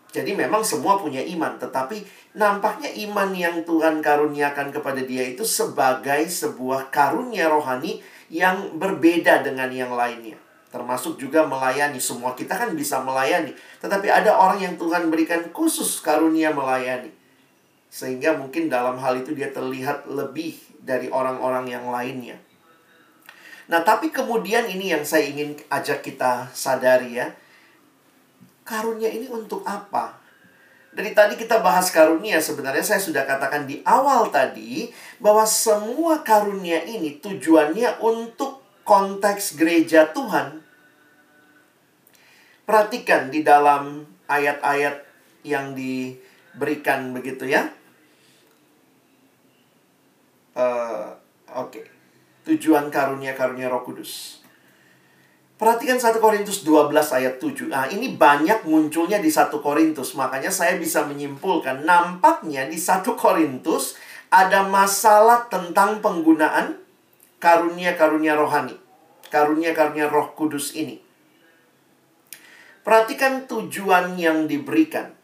Jadi 0.09 0.33
memang 0.33 0.65
semua 0.65 0.97
punya 0.97 1.21
iman, 1.21 1.61
tetapi 1.61 2.01
nampaknya 2.33 2.89
iman 3.11 3.29
yang 3.37 3.61
Tuhan 3.67 4.01
karuniakan 4.01 4.73
kepada 4.73 5.05
dia 5.05 5.27
itu 5.27 5.45
sebagai 5.45 6.25
sebuah 6.31 6.89
karunia 6.89 7.53
rohani 7.53 8.01
yang 8.33 8.81
berbeda 8.81 9.45
dengan 9.45 9.69
yang 9.69 9.93
lainnya. 9.93 10.48
Termasuk 10.69 11.17
juga 11.17 11.49
melayani. 11.49 11.97
Semua 11.97 12.37
kita 12.37 12.57
kan 12.57 12.73
bisa 12.77 13.01
melayani. 13.01 13.57
Tetapi 13.81 14.07
ada 14.09 14.37
orang 14.37 14.61
yang 14.61 14.75
Tuhan 14.77 15.09
berikan 15.09 15.49
khusus 15.53 16.01
karunia 16.05 16.53
melayani. 16.53 17.13
Sehingga 17.89 18.37
mungkin 18.37 18.69
dalam 18.69 19.01
hal 19.01 19.25
itu 19.25 19.33
dia 19.33 19.49
terlihat 19.49 20.05
lebih 20.09 20.61
dari 20.85 21.09
orang-orang 21.09 21.65
yang 21.73 21.89
lainnya. 21.89 22.37
Nah, 23.69 23.85
tapi 23.85 24.09
kemudian 24.09 24.65
ini 24.69 24.93
yang 24.93 25.05
saya 25.05 25.29
ingin 25.29 25.57
ajak 25.69 26.01
kita 26.01 26.49
sadari 26.53 27.21
ya 27.21 27.29
karunia 28.69 29.09
ini 29.09 29.33
untuk 29.33 29.65
apa? 29.65 30.21
Dari 30.93 31.17
tadi 31.17 31.41
kita 31.41 31.65
bahas 31.65 31.89
karunia, 31.89 32.37
sebenarnya 32.37 32.85
saya 32.85 33.01
sudah 33.01 33.25
katakan 33.25 33.65
di 33.65 33.81
awal 33.89 34.29
tadi 34.29 34.93
bahwa 35.17 35.49
semua 35.49 36.21
karunia 36.21 36.85
ini 36.85 37.17
tujuannya 37.17 38.05
untuk 38.05 38.58
konteks 38.89 39.61
gereja 39.61 40.09
Tuhan. 40.17 40.65
Perhatikan 42.65 43.29
di 43.29 43.45
dalam 43.45 44.09
ayat-ayat 44.25 45.05
yang 45.45 45.77
diberikan 45.77 47.13
begitu 47.13 47.45
ya. 47.45 47.69
Uh, 50.57 51.13
Oke, 51.49 51.81
okay. 51.81 51.85
tujuan 52.45 52.89
karunia-karunia 52.93 53.73
Roh 53.73 53.85
Kudus. 53.85 54.41
Perhatikan 55.59 55.99
1 55.99 56.23
Korintus 56.23 56.63
12 56.63 56.93
ayat 56.95 57.43
7. 57.43 57.67
Nah, 57.67 57.91
ini 57.91 58.15
banyak 58.15 58.63
munculnya 58.63 59.19
di 59.19 59.27
1 59.27 59.59
Korintus. 59.59 60.15
Makanya 60.15 60.55
saya 60.55 60.79
bisa 60.79 61.03
menyimpulkan, 61.03 61.83
nampaknya 61.83 62.71
di 62.71 62.79
1 62.79 63.03
Korintus 63.19 63.99
ada 64.31 64.63
masalah 64.71 65.51
tentang 65.51 65.99
penggunaan 65.99 66.79
karunia-karunia 67.39 68.35
rohani. 68.39 68.77
Karunia-karunia 69.29 70.11
roh 70.11 70.35
kudus 70.35 70.75
ini. 70.75 71.03
Perhatikan 72.83 73.47
tujuan 73.47 74.17
yang 74.19 74.47
diberikan. 74.49 75.15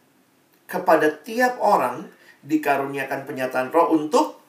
Kepada 0.65 1.13
tiap 1.21 1.61
orang 1.61 2.09
dikaruniakan 2.41 3.25
penyataan 3.25 3.69
roh 3.69 3.93
untuk 3.93 4.41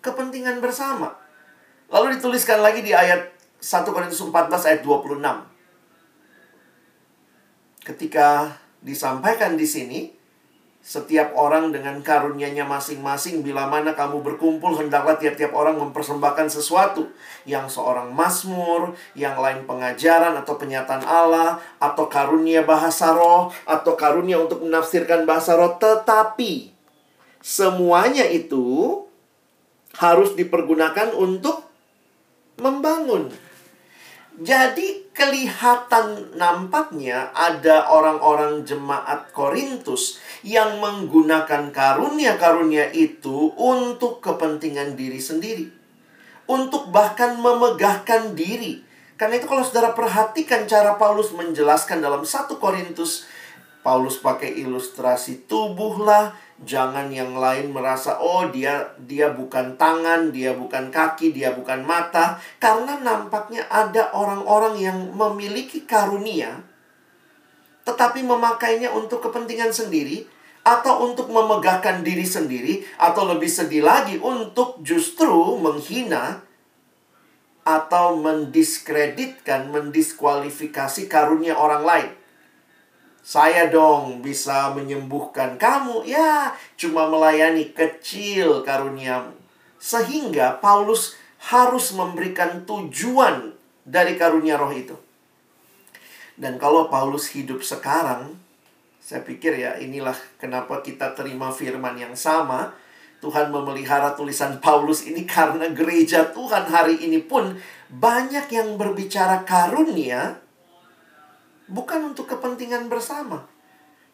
kepentingan 0.00 0.60
bersama. 0.60 1.16
Lalu 1.92 2.18
dituliskan 2.18 2.60
lagi 2.60 2.82
di 2.82 2.92
ayat 2.92 3.32
1 3.60 3.92
Korintus 3.92 4.20
14 4.20 4.68
ayat 4.68 4.80
26. 4.84 5.22
Ketika 7.86 8.58
disampaikan 8.82 9.54
di 9.54 9.66
sini, 9.68 10.15
setiap 10.86 11.34
orang 11.34 11.74
dengan 11.74 11.98
karunia-Nya 11.98 12.62
masing-masing 12.62 13.42
bila 13.42 13.66
mana 13.66 13.98
kamu 13.98 14.22
berkumpul 14.22 14.78
hendaklah 14.78 15.18
tiap-tiap 15.18 15.50
orang 15.50 15.82
mempersembahkan 15.82 16.46
sesuatu. 16.46 17.10
Yang 17.42 17.74
seorang 17.74 18.14
mazmur, 18.14 18.94
yang 19.18 19.34
lain 19.34 19.66
pengajaran 19.66 20.38
atau 20.38 20.54
penyataan 20.54 21.02
Allah 21.02 21.58
atau 21.82 22.06
karunia 22.06 22.62
bahasa 22.62 23.10
roh 23.10 23.50
atau 23.66 23.98
karunia 23.98 24.38
untuk 24.38 24.62
menafsirkan 24.62 25.26
bahasa 25.26 25.58
roh. 25.58 25.74
Tetapi 25.74 26.70
semuanya 27.42 28.22
itu 28.30 29.02
harus 29.98 30.38
dipergunakan 30.38 31.10
untuk 31.18 31.66
membangun 32.62 33.34
jadi 34.36 35.08
kelihatan 35.16 36.36
nampaknya 36.36 37.32
ada 37.32 37.88
orang-orang 37.88 38.68
jemaat 38.68 39.32
Korintus 39.32 40.20
yang 40.44 40.76
menggunakan 40.76 41.72
karunia-karunia 41.72 42.92
itu 42.92 43.56
untuk 43.56 44.20
kepentingan 44.20 44.92
diri 44.92 45.16
sendiri. 45.16 45.66
Untuk 46.44 46.92
bahkan 46.92 47.40
memegahkan 47.40 48.36
diri. 48.36 48.84
Karena 49.16 49.40
itu 49.40 49.48
kalau 49.48 49.64
saudara 49.64 49.96
perhatikan 49.96 50.68
cara 50.68 51.00
Paulus 51.00 51.32
menjelaskan 51.32 52.04
dalam 52.04 52.20
1 52.20 52.52
Korintus, 52.60 53.24
Paulus 53.80 54.20
pakai 54.20 54.52
ilustrasi 54.60 55.48
tubuhlah, 55.48 56.36
Jangan 56.64 57.12
yang 57.12 57.36
lain 57.36 57.68
merasa 57.68 58.16
oh 58.16 58.48
dia 58.48 58.96
dia 59.04 59.28
bukan 59.28 59.76
tangan, 59.76 60.32
dia 60.32 60.56
bukan 60.56 60.88
kaki, 60.88 61.36
dia 61.36 61.52
bukan 61.52 61.84
mata 61.84 62.40
karena 62.56 62.96
nampaknya 63.04 63.68
ada 63.68 64.08
orang-orang 64.16 64.80
yang 64.80 64.98
memiliki 65.12 65.84
karunia 65.84 66.64
tetapi 67.86 68.26
memakainya 68.26 68.90
untuk 68.90 69.22
kepentingan 69.22 69.70
sendiri 69.70 70.26
atau 70.66 71.06
untuk 71.06 71.30
memegahkan 71.30 72.02
diri 72.02 72.26
sendiri 72.26 72.82
atau 72.98 73.30
lebih 73.30 73.46
sedih 73.46 73.86
lagi 73.86 74.18
untuk 74.18 74.82
justru 74.82 75.54
menghina 75.62 76.42
atau 77.62 78.18
mendiskreditkan, 78.18 79.70
mendiskualifikasi 79.70 81.06
karunia 81.06 81.54
orang 81.54 81.82
lain. 81.86 82.10
Saya 83.26 83.66
dong 83.66 84.22
bisa 84.22 84.70
menyembuhkan 84.70 85.58
kamu. 85.58 86.06
Ya, 86.06 86.54
cuma 86.78 87.10
melayani 87.10 87.74
kecil 87.74 88.62
karuniamu. 88.62 89.34
Sehingga 89.82 90.62
Paulus 90.62 91.18
harus 91.50 91.90
memberikan 91.90 92.62
tujuan 92.62 93.50
dari 93.82 94.14
karunia 94.14 94.54
roh 94.54 94.70
itu. 94.70 94.94
Dan 96.38 96.54
kalau 96.62 96.86
Paulus 96.86 97.26
hidup 97.34 97.66
sekarang, 97.66 98.38
saya 99.02 99.26
pikir 99.26 99.58
ya 99.58 99.74
inilah 99.82 100.14
kenapa 100.38 100.78
kita 100.86 101.10
terima 101.18 101.50
firman 101.50 101.98
yang 101.98 102.14
sama. 102.14 102.78
Tuhan 103.18 103.50
memelihara 103.50 104.14
tulisan 104.14 104.62
Paulus 104.62 105.02
ini 105.02 105.26
karena 105.26 105.66
gereja 105.74 106.30
Tuhan 106.30 106.70
hari 106.70 107.02
ini 107.02 107.18
pun 107.26 107.58
banyak 107.90 108.46
yang 108.54 108.78
berbicara 108.78 109.42
karunia, 109.42 110.38
bukan 111.66 112.14
untuk 112.14 112.30
kepentingan 112.30 112.86
bersama, 112.86 113.46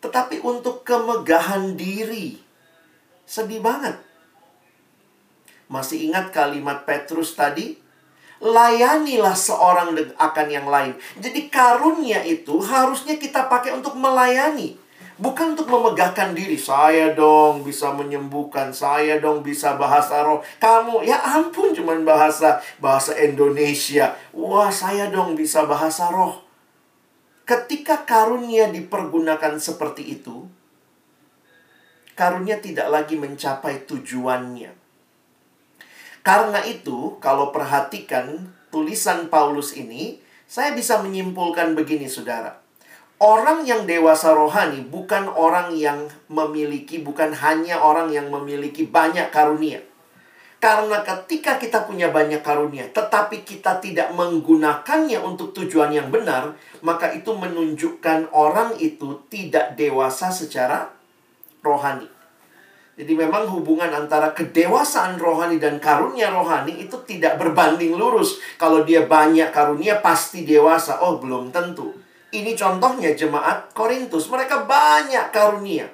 tetapi 0.01 0.41
untuk 0.41 0.85
kemegahan 0.85 1.77
diri. 1.77 2.41
Sedih 3.29 3.61
banget. 3.63 3.97
Masih 5.73 6.13
ingat 6.13 6.33
kalimat 6.37 6.85
Petrus 6.85 7.33
tadi? 7.33 7.81
Layanilah 8.43 9.39
seorang 9.39 9.95
akan 10.19 10.47
yang 10.51 10.67
lain. 10.67 10.99
Jadi 11.17 11.47
karunia 11.47 12.27
itu 12.27 12.59
harusnya 12.61 13.17
kita 13.17 13.47
pakai 13.47 13.73
untuk 13.73 13.95
melayani. 13.95 14.77
Bukan 15.23 15.55
untuk 15.55 15.71
memegahkan 15.71 16.35
diri. 16.35 16.59
Saya 16.59 17.15
dong 17.15 17.63
bisa 17.63 17.95
menyembuhkan. 17.95 18.75
Saya 18.75 19.23
dong 19.23 19.47
bisa 19.47 19.79
bahasa 19.79 20.27
roh. 20.27 20.43
Kamu, 20.59 21.07
ya 21.07 21.23
ampun 21.23 21.71
cuman 21.71 22.03
bahasa 22.03 22.59
bahasa 22.83 23.15
Indonesia. 23.15 24.19
Wah, 24.35 24.75
saya 24.75 25.07
dong 25.15 25.39
bisa 25.39 25.63
bahasa 25.63 26.11
roh. 26.11 26.52
Ketika 27.43 28.07
karunia 28.07 28.71
dipergunakan 28.71 29.59
seperti 29.59 30.15
itu, 30.19 30.47
karunia 32.15 32.63
tidak 32.63 32.87
lagi 32.89 33.19
mencapai 33.19 33.83
tujuannya. 33.83 34.71
Karena 36.23 36.63
itu, 36.63 37.19
kalau 37.19 37.51
perhatikan 37.51 38.47
tulisan 38.71 39.27
Paulus 39.27 39.75
ini, 39.75 40.23
saya 40.47 40.71
bisa 40.71 41.03
menyimpulkan 41.03 41.75
begini, 41.75 42.07
saudara. 42.07 42.63
Orang 43.19 43.67
yang 43.67 43.87
dewasa 43.91 44.35
rohani 44.35 44.83
bukan 44.87 45.27
orang 45.31 45.75
yang 45.75 46.11
memiliki, 46.31 47.03
bukan 47.03 47.35
hanya 47.35 47.83
orang 47.83 48.11
yang 48.15 48.31
memiliki 48.31 48.87
banyak 48.87 49.31
karunia 49.35 49.83
karena 50.63 51.03
ketika 51.03 51.59
kita 51.59 51.83
punya 51.91 52.15
banyak 52.15 52.39
karunia, 52.39 52.87
tetapi 52.95 53.43
kita 53.43 53.83
tidak 53.83 54.15
menggunakannya 54.15 55.19
untuk 55.19 55.51
tujuan 55.59 55.91
yang 55.91 56.07
benar, 56.15 56.55
maka 56.87 57.11
itu 57.11 57.35
menunjukkan 57.35 58.31
orang 58.31 58.79
itu 58.79 59.27
tidak 59.27 59.75
dewasa 59.75 60.31
secara 60.31 60.95
rohani. 61.67 62.07
Jadi 62.95 63.11
memang 63.11 63.51
hubungan 63.51 63.91
antara 63.91 64.31
kedewasaan 64.31 65.19
rohani 65.19 65.59
dan 65.59 65.83
karunia 65.83 66.31
rohani 66.31 66.87
itu 66.87 66.95
tidak 67.11 67.43
berbanding 67.43 67.99
lurus. 67.99 68.39
Kalau 68.55 68.87
dia 68.87 69.03
banyak 69.03 69.51
karunia 69.51 69.99
pasti 69.99 70.47
dewasa. 70.47 71.03
Oh, 71.03 71.19
belum 71.19 71.51
tentu. 71.51 71.91
Ini 72.31 72.55
contohnya 72.55 73.17
jemaat 73.19 73.75
Korintus. 73.75 74.31
Mereka 74.31 74.69
banyak 74.69 75.35
karunia. 75.35 75.89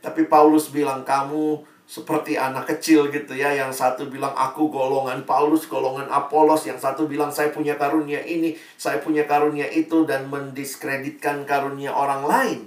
Tapi 0.00 0.24
Paulus 0.30 0.70
bilang 0.70 1.02
kamu 1.02 1.71
seperti 1.92 2.40
anak 2.40 2.72
kecil 2.72 3.12
gitu 3.12 3.36
ya 3.36 3.52
yang 3.52 3.68
satu 3.68 4.08
bilang 4.08 4.32
aku 4.32 4.72
golongan 4.72 5.28
Paulus 5.28 5.68
golongan 5.68 6.08
Apolos. 6.08 6.64
Yang 6.64 6.88
satu 6.88 7.04
bilang 7.04 7.28
saya 7.28 7.52
punya 7.52 7.76
karunia 7.76 8.24
ini 8.24 8.56
saya 8.80 9.04
punya 9.04 9.28
karunia 9.28 9.68
itu 9.68 10.08
dan 10.08 10.32
mendiskreditkan 10.32 11.44
karunia 11.44 11.92
orang 11.92 12.24
lain. 12.24 12.60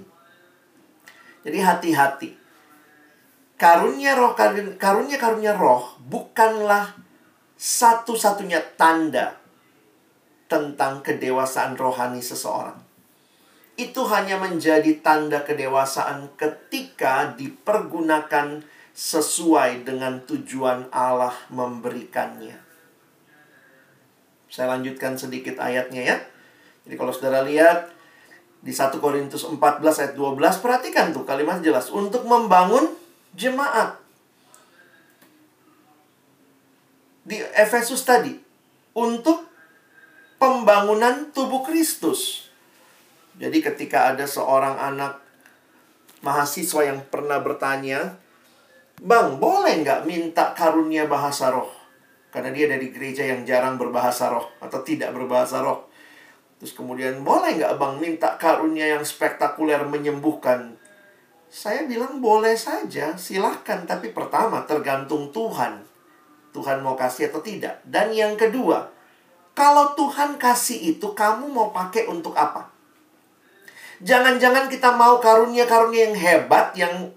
Jadi 1.42 1.58
hati-hati. 1.58 2.30
Karunia 3.58 4.14
roh 4.14 4.38
karunia 4.78 5.18
karunia 5.18 5.58
roh 5.58 5.98
bukanlah 6.06 6.94
satu-satunya 7.58 8.78
tanda 8.78 9.42
tentang 10.46 11.02
kedewasaan 11.02 11.74
rohani 11.74 12.22
seseorang. 12.22 12.78
Itu 13.74 14.06
hanya 14.06 14.38
menjadi 14.38 15.02
tanda 15.02 15.42
kedewasaan 15.42 16.30
ketika 16.38 17.34
dipergunakan 17.34 18.75
sesuai 18.96 19.84
dengan 19.84 20.24
tujuan 20.24 20.88
Allah 20.88 21.36
memberikannya. 21.52 22.56
Saya 24.48 24.72
lanjutkan 24.72 25.20
sedikit 25.20 25.60
ayatnya 25.60 26.00
ya. 26.00 26.16
Jadi 26.88 26.96
kalau 26.96 27.12
saudara 27.12 27.44
lihat 27.44 27.92
di 28.64 28.72
1 28.72 28.96
Korintus 28.96 29.44
14 29.44 29.60
ayat 29.84 30.14
12 30.16 30.64
perhatikan 30.64 31.12
tuh 31.12 31.28
kalimat 31.28 31.60
jelas 31.60 31.92
untuk 31.92 32.24
membangun 32.24 32.88
jemaat. 33.36 34.00
Di 37.20 37.36
Efesus 37.52 38.00
tadi 38.00 38.32
untuk 38.96 39.44
pembangunan 40.40 41.28
tubuh 41.36 41.60
Kristus. 41.68 42.48
Jadi 43.36 43.60
ketika 43.60 44.08
ada 44.08 44.24
seorang 44.24 44.80
anak 44.80 45.20
mahasiswa 46.24 46.80
yang 46.88 47.04
pernah 47.12 47.36
bertanya, 47.44 48.16
Bang, 49.04 49.36
boleh 49.36 49.84
nggak 49.84 50.08
minta 50.08 50.56
karunia 50.56 51.04
bahasa 51.04 51.52
roh? 51.52 51.68
Karena 52.32 52.48
dia 52.48 52.64
dari 52.64 52.88
gereja 52.88 53.28
yang 53.28 53.44
jarang 53.44 53.76
berbahasa 53.76 54.32
roh 54.32 54.56
atau 54.60 54.80
tidak 54.80 55.12
berbahasa 55.12 55.60
roh. 55.60 55.88
Terus 56.56 56.72
kemudian, 56.72 57.20
boleh 57.20 57.60
nggak 57.60 57.76
bang 57.76 57.94
minta 58.00 58.40
karunia 58.40 58.96
yang 58.96 59.04
spektakuler 59.04 59.84
menyembuhkan? 59.84 60.80
Saya 61.52 61.84
bilang 61.84 62.24
boleh 62.24 62.56
saja, 62.56 63.12
silahkan. 63.20 63.84
Tapi 63.84 64.16
pertama, 64.16 64.64
tergantung 64.64 65.28
Tuhan. 65.28 65.84
Tuhan 66.56 66.80
mau 66.80 66.96
kasih 66.96 67.28
atau 67.28 67.44
tidak. 67.44 67.84
Dan 67.84 68.16
yang 68.16 68.32
kedua, 68.40 68.88
kalau 69.52 69.92
Tuhan 69.92 70.40
kasih 70.40 70.96
itu, 70.96 71.12
kamu 71.12 71.52
mau 71.52 71.68
pakai 71.68 72.08
untuk 72.08 72.32
apa? 72.32 72.72
Jangan-jangan 74.00 74.68
kita 74.68 74.92
mau 74.96 75.20
karunia-karunia 75.20 76.12
yang 76.12 76.16
hebat, 76.16 76.72
yang 76.76 77.12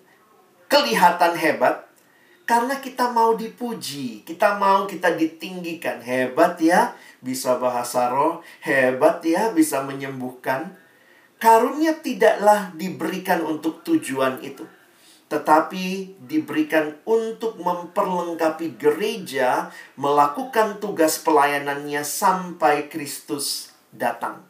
kelihatan 0.70 1.34
hebat 1.34 1.90
karena 2.50 2.82
kita 2.82 3.14
mau 3.14 3.38
dipuji, 3.38 4.26
kita 4.26 4.58
mau 4.58 4.90
kita 4.90 5.14
ditinggikan. 5.14 6.02
Hebat 6.02 6.58
ya, 6.58 6.98
bisa 7.22 7.62
bahasa 7.62 8.10
roh, 8.10 8.42
hebat 8.66 9.22
ya, 9.22 9.54
bisa 9.54 9.86
menyembuhkan. 9.86 10.74
Karunia 11.38 12.02
tidaklah 12.02 12.74
diberikan 12.74 13.46
untuk 13.46 13.86
tujuan 13.86 14.42
itu, 14.42 14.66
tetapi 15.30 16.18
diberikan 16.26 16.98
untuk 17.06 17.62
memperlengkapi 17.62 18.82
gereja 18.82 19.70
melakukan 19.94 20.82
tugas 20.82 21.22
pelayanannya 21.22 22.02
sampai 22.02 22.90
Kristus 22.90 23.72
datang. 23.94 24.42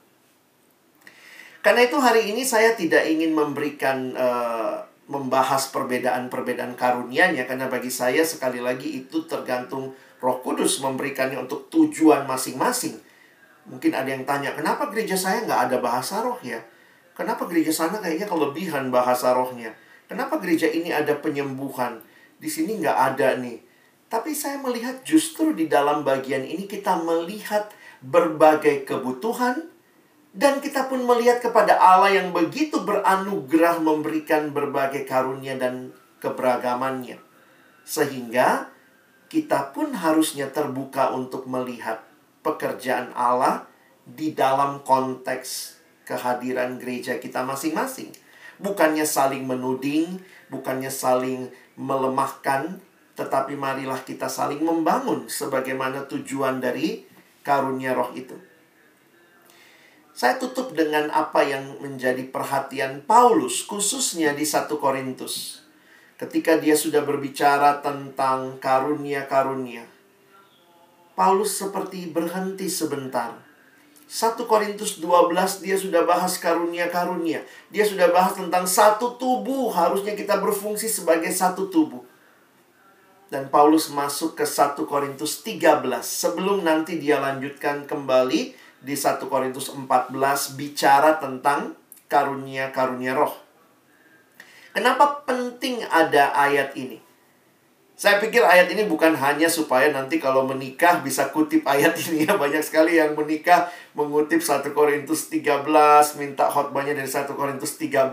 Karena 1.59 1.83
itu 1.83 1.99
hari 1.99 2.31
ini 2.31 2.47
saya 2.47 2.79
tidak 2.79 3.03
ingin 3.11 3.35
memberikan 3.35 4.15
uh, 4.15 4.88
membahas 5.09 5.73
perbedaan-perbedaan 5.73 6.77
karunia-Nya 6.77 7.49
karena 7.49 7.65
bagi 7.65 7.89
saya 7.89 8.21
sekali 8.21 8.61
lagi 8.61 9.01
itu 9.01 9.25
tergantung 9.25 9.97
Roh 10.21 10.37
Kudus 10.45 10.77
memberikannya 10.85 11.41
untuk 11.41 11.65
tujuan 11.73 12.29
masing-masing. 12.29 13.01
Mungkin 13.65 13.91
ada 13.97 14.05
yang 14.05 14.21
tanya, 14.29 14.53
kenapa 14.53 14.85
gereja 14.93 15.17
saya 15.17 15.41
nggak 15.49 15.61
ada 15.69 15.77
bahasa 15.81 16.21
roh 16.21 16.37
ya? 16.45 16.61
Kenapa 17.17 17.49
gereja 17.49 17.73
sana 17.73 17.99
kayaknya 17.99 18.29
kelebihan 18.29 18.93
bahasa 18.93 19.33
rohnya? 19.33 19.73
Kenapa 20.07 20.39
gereja 20.39 20.69
ini 20.69 20.93
ada 20.93 21.17
penyembuhan? 21.17 21.99
Di 22.39 22.47
sini 22.47 22.79
nggak 22.79 22.97
ada 23.13 23.35
nih. 23.37 23.59
Tapi 24.09 24.33
saya 24.33 24.57
melihat 24.57 25.05
justru 25.05 25.53
di 25.53 25.69
dalam 25.69 26.01
bagian 26.01 26.41
ini 26.41 26.65
kita 26.65 26.97
melihat 27.03 27.69
berbagai 28.01 28.87
kebutuhan, 28.89 29.69
dan 30.29 30.61
kita 30.61 30.85
pun 30.85 31.01
melihat 31.09 31.41
kepada 31.41 31.73
Allah 31.81 32.13
yang 32.13 32.29
begitu 32.29 32.85
beranugerah 32.85 33.81
memberikan 33.81 34.53
berbagai 34.53 35.09
karunia 35.09 35.57
dan 35.57 35.89
keberagamannya. 36.21 37.17
Sehingga 37.81 38.69
kita 39.29 39.73
pun 39.73 39.97
harusnya 39.97 40.53
terbuka 40.53 41.09
untuk 41.13 41.49
melihat 41.49 42.05
pekerjaan 42.45 43.09
Allah 43.17 43.65
di 44.05 44.33
dalam 44.33 44.81
konteks 44.85 45.77
kehadiran 46.05 46.77
gereja 46.81 47.17
kita 47.17 47.45
masing-masing. 47.45 48.13
Bukannya 48.61 49.05
saling 49.05 49.45
menuding, 49.45 50.19
bukannya 50.49 50.89
saling 50.89 51.49
melemahkan, 51.77 52.81
tetapi 53.17 53.53
marilah 53.57 54.01
kita 54.05 54.29
saling 54.29 54.61
membangun 54.61 55.29
sebagaimana 55.29 56.05
tujuan 56.09 56.59
dari 56.59 57.05
karunia 57.45 57.95
roh 57.95 58.11
itu. 58.13 58.48
Saya 60.19 60.35
tutup 60.35 60.75
dengan 60.75 61.07
apa 61.15 61.47
yang 61.47 61.79
menjadi 61.79 62.27
perhatian 62.27 63.07
Paulus, 63.07 63.63
khususnya 63.63 64.35
di 64.35 64.43
satu 64.43 64.75
Korintus. 64.75 65.63
Ketika 66.19 66.59
dia 66.59 66.75
sudah 66.75 67.07
berbicara 67.07 67.79
tentang 67.79 68.59
karunia-karunia, 68.59 69.87
Paulus 71.15 71.55
seperti 71.55 72.11
berhenti 72.11 72.67
sebentar. 72.67 73.31
1 74.11 74.43
Korintus 74.43 74.99
12 74.99 75.63
dia 75.63 75.79
sudah 75.79 76.03
bahas 76.03 76.35
karunia-karunia. 76.35 77.39
Dia 77.71 77.87
sudah 77.87 78.11
bahas 78.11 78.35
tentang 78.35 78.67
satu 78.67 79.15
tubuh, 79.15 79.71
harusnya 79.71 80.19
kita 80.19 80.35
berfungsi 80.43 80.91
sebagai 80.91 81.31
satu 81.31 81.71
tubuh. 81.71 82.03
Dan 83.31 83.47
Paulus 83.47 83.87
masuk 83.87 84.35
ke 84.35 84.43
1 84.43 84.83
Korintus 84.83 85.47
13 85.47 85.79
sebelum 86.03 86.67
nanti 86.67 86.99
dia 86.99 87.23
lanjutkan 87.23 87.87
kembali 87.87 88.67
di 88.79 88.95
1 88.95 89.19
Korintus 89.27 89.71
14 89.71 90.55
bicara 90.55 91.19
tentang 91.19 91.75
karunia-karunia 92.07 93.13
roh. 93.15 93.35
Kenapa 94.71 95.25
penting 95.27 95.83
ada 95.83 96.31
ayat 96.31 96.71
ini? 96.79 97.03
Saya 97.99 98.15
pikir 98.23 98.39
ayat 98.39 98.71
ini 98.71 98.87
bukan 98.87 99.11
hanya 99.11 99.51
supaya 99.51 99.91
nanti 99.91 100.23
kalau 100.23 100.47
menikah 100.47 101.03
bisa 101.03 101.35
kutip 101.35 101.67
ayat 101.67 101.99
ini 102.07 102.23
ya. 102.23 102.37
Banyak 102.43 102.63
sekali 102.63 102.95
yang 102.95 103.11
menikah 103.11 103.67
mengutip 103.91 104.39
1 104.39 104.63
Korintus 104.71 105.27
13, 105.27 106.15
minta 106.15 106.47
khotbahnya 106.47 106.95
dari 106.95 107.11
1 107.11 107.27
Korintus 107.35 107.75
13, 107.75 108.07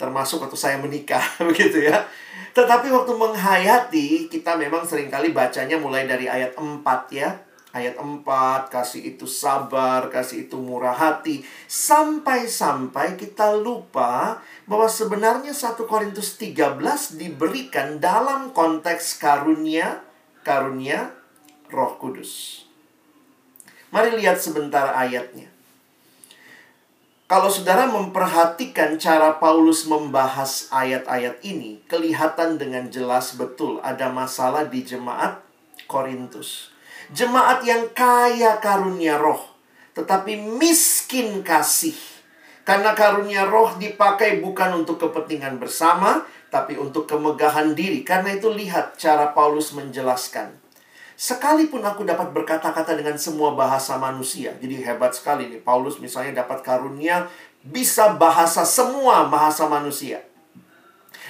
termasuk 0.00 0.40
waktu 0.48 0.56
saya 0.56 0.80
menikah, 0.80 1.20
begitu 1.52 1.84
ya. 1.84 2.08
Tetapi 2.56 2.88
waktu 2.88 3.12
menghayati, 3.12 4.32
kita 4.32 4.56
memang 4.56 4.88
sering 4.88 5.12
kali 5.12 5.36
bacanya 5.36 5.76
mulai 5.76 6.08
dari 6.08 6.24
ayat 6.24 6.56
4 6.56 6.80
ya 7.12 7.36
ayat 7.74 7.98
4, 7.98 8.22
kasih 8.70 9.02
itu 9.02 9.26
sabar, 9.26 10.06
kasih 10.08 10.46
itu 10.46 10.54
murah 10.56 10.94
hati. 10.94 11.42
Sampai-sampai 11.66 13.18
kita 13.18 13.50
lupa 13.58 14.38
bahwa 14.70 14.86
sebenarnya 14.86 15.50
1 15.50 15.82
Korintus 15.90 16.38
13 16.38 17.18
diberikan 17.18 17.98
dalam 17.98 18.54
konteks 18.54 19.18
karunia, 19.18 20.06
karunia 20.46 21.10
roh 21.74 21.98
kudus. 21.98 22.62
Mari 23.90 24.14
lihat 24.22 24.38
sebentar 24.38 24.94
ayatnya. 24.94 25.50
Kalau 27.24 27.48
saudara 27.48 27.88
memperhatikan 27.88 29.00
cara 29.00 29.40
Paulus 29.42 29.88
membahas 29.90 30.70
ayat-ayat 30.70 31.42
ini, 31.42 31.82
kelihatan 31.90 32.60
dengan 32.60 32.86
jelas 32.92 33.34
betul 33.34 33.82
ada 33.82 34.12
masalah 34.12 34.68
di 34.68 34.84
jemaat 34.84 35.40
Korintus. 35.88 36.73
Jemaat 37.14 37.62
yang 37.62 37.94
kaya 37.94 38.58
karunia 38.58 39.14
roh, 39.14 39.38
tetapi 39.94 40.34
miskin 40.58 41.46
kasih. 41.46 41.94
Karena 42.66 42.90
karunia 42.90 43.46
roh 43.46 43.78
dipakai 43.78 44.42
bukan 44.42 44.82
untuk 44.82 44.98
kepentingan 44.98 45.62
bersama, 45.62 46.26
tapi 46.50 46.74
untuk 46.74 47.06
kemegahan 47.06 47.70
diri. 47.78 48.02
Karena 48.02 48.34
itu 48.34 48.50
lihat 48.50 48.98
cara 48.98 49.30
Paulus 49.30 49.70
menjelaskan. 49.78 50.58
Sekalipun 51.14 51.86
aku 51.86 52.02
dapat 52.02 52.34
berkata-kata 52.34 52.98
dengan 52.98 53.14
semua 53.14 53.54
bahasa 53.54 53.94
manusia. 53.94 54.50
Jadi 54.58 54.82
hebat 54.82 55.14
sekali 55.14 55.46
nih. 55.46 55.62
Paulus 55.62 56.02
misalnya 56.02 56.42
dapat 56.42 56.66
karunia 56.66 57.30
bisa 57.62 58.18
bahasa 58.18 58.66
semua 58.66 59.30
bahasa 59.30 59.70
manusia. 59.70 60.26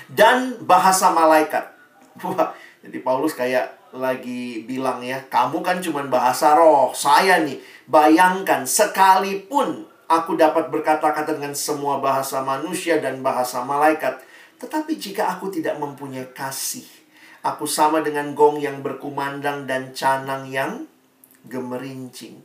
Dan 0.09 0.65
bahasa 0.65 1.13
malaikat. 1.13 1.69
Wah, 2.25 2.57
jadi 2.81 3.05
Paulus 3.05 3.37
kayak 3.37 3.84
lagi 3.95 4.67
bilang 4.67 4.99
ya, 5.01 5.23
kamu 5.31 5.63
kan 5.63 5.79
cuma 5.79 6.03
bahasa 6.11 6.59
roh. 6.59 6.91
Saya 6.91 7.41
nih, 7.47 7.63
bayangkan 7.87 8.67
sekalipun 8.67 9.87
aku 10.11 10.35
dapat 10.35 10.69
berkata-kata 10.69 11.39
dengan 11.39 11.55
semua 11.55 12.03
bahasa 12.03 12.43
manusia 12.43 12.99
dan 12.99 13.23
bahasa 13.23 13.63
malaikat, 13.63 14.21
Tetapi 14.55 14.97
jika 14.97 15.29
aku 15.35 15.51
tidak 15.51 15.77
mempunyai 15.77 16.31
kasih, 16.33 16.87
aku 17.45 17.69
sama 17.69 18.01
dengan 18.01 18.33
gong 18.33 18.63
yang 18.63 18.81
berkumandang 18.81 19.69
dan 19.69 19.93
canang 19.93 20.49
yang 20.49 20.89
gemerincing. 21.45 22.41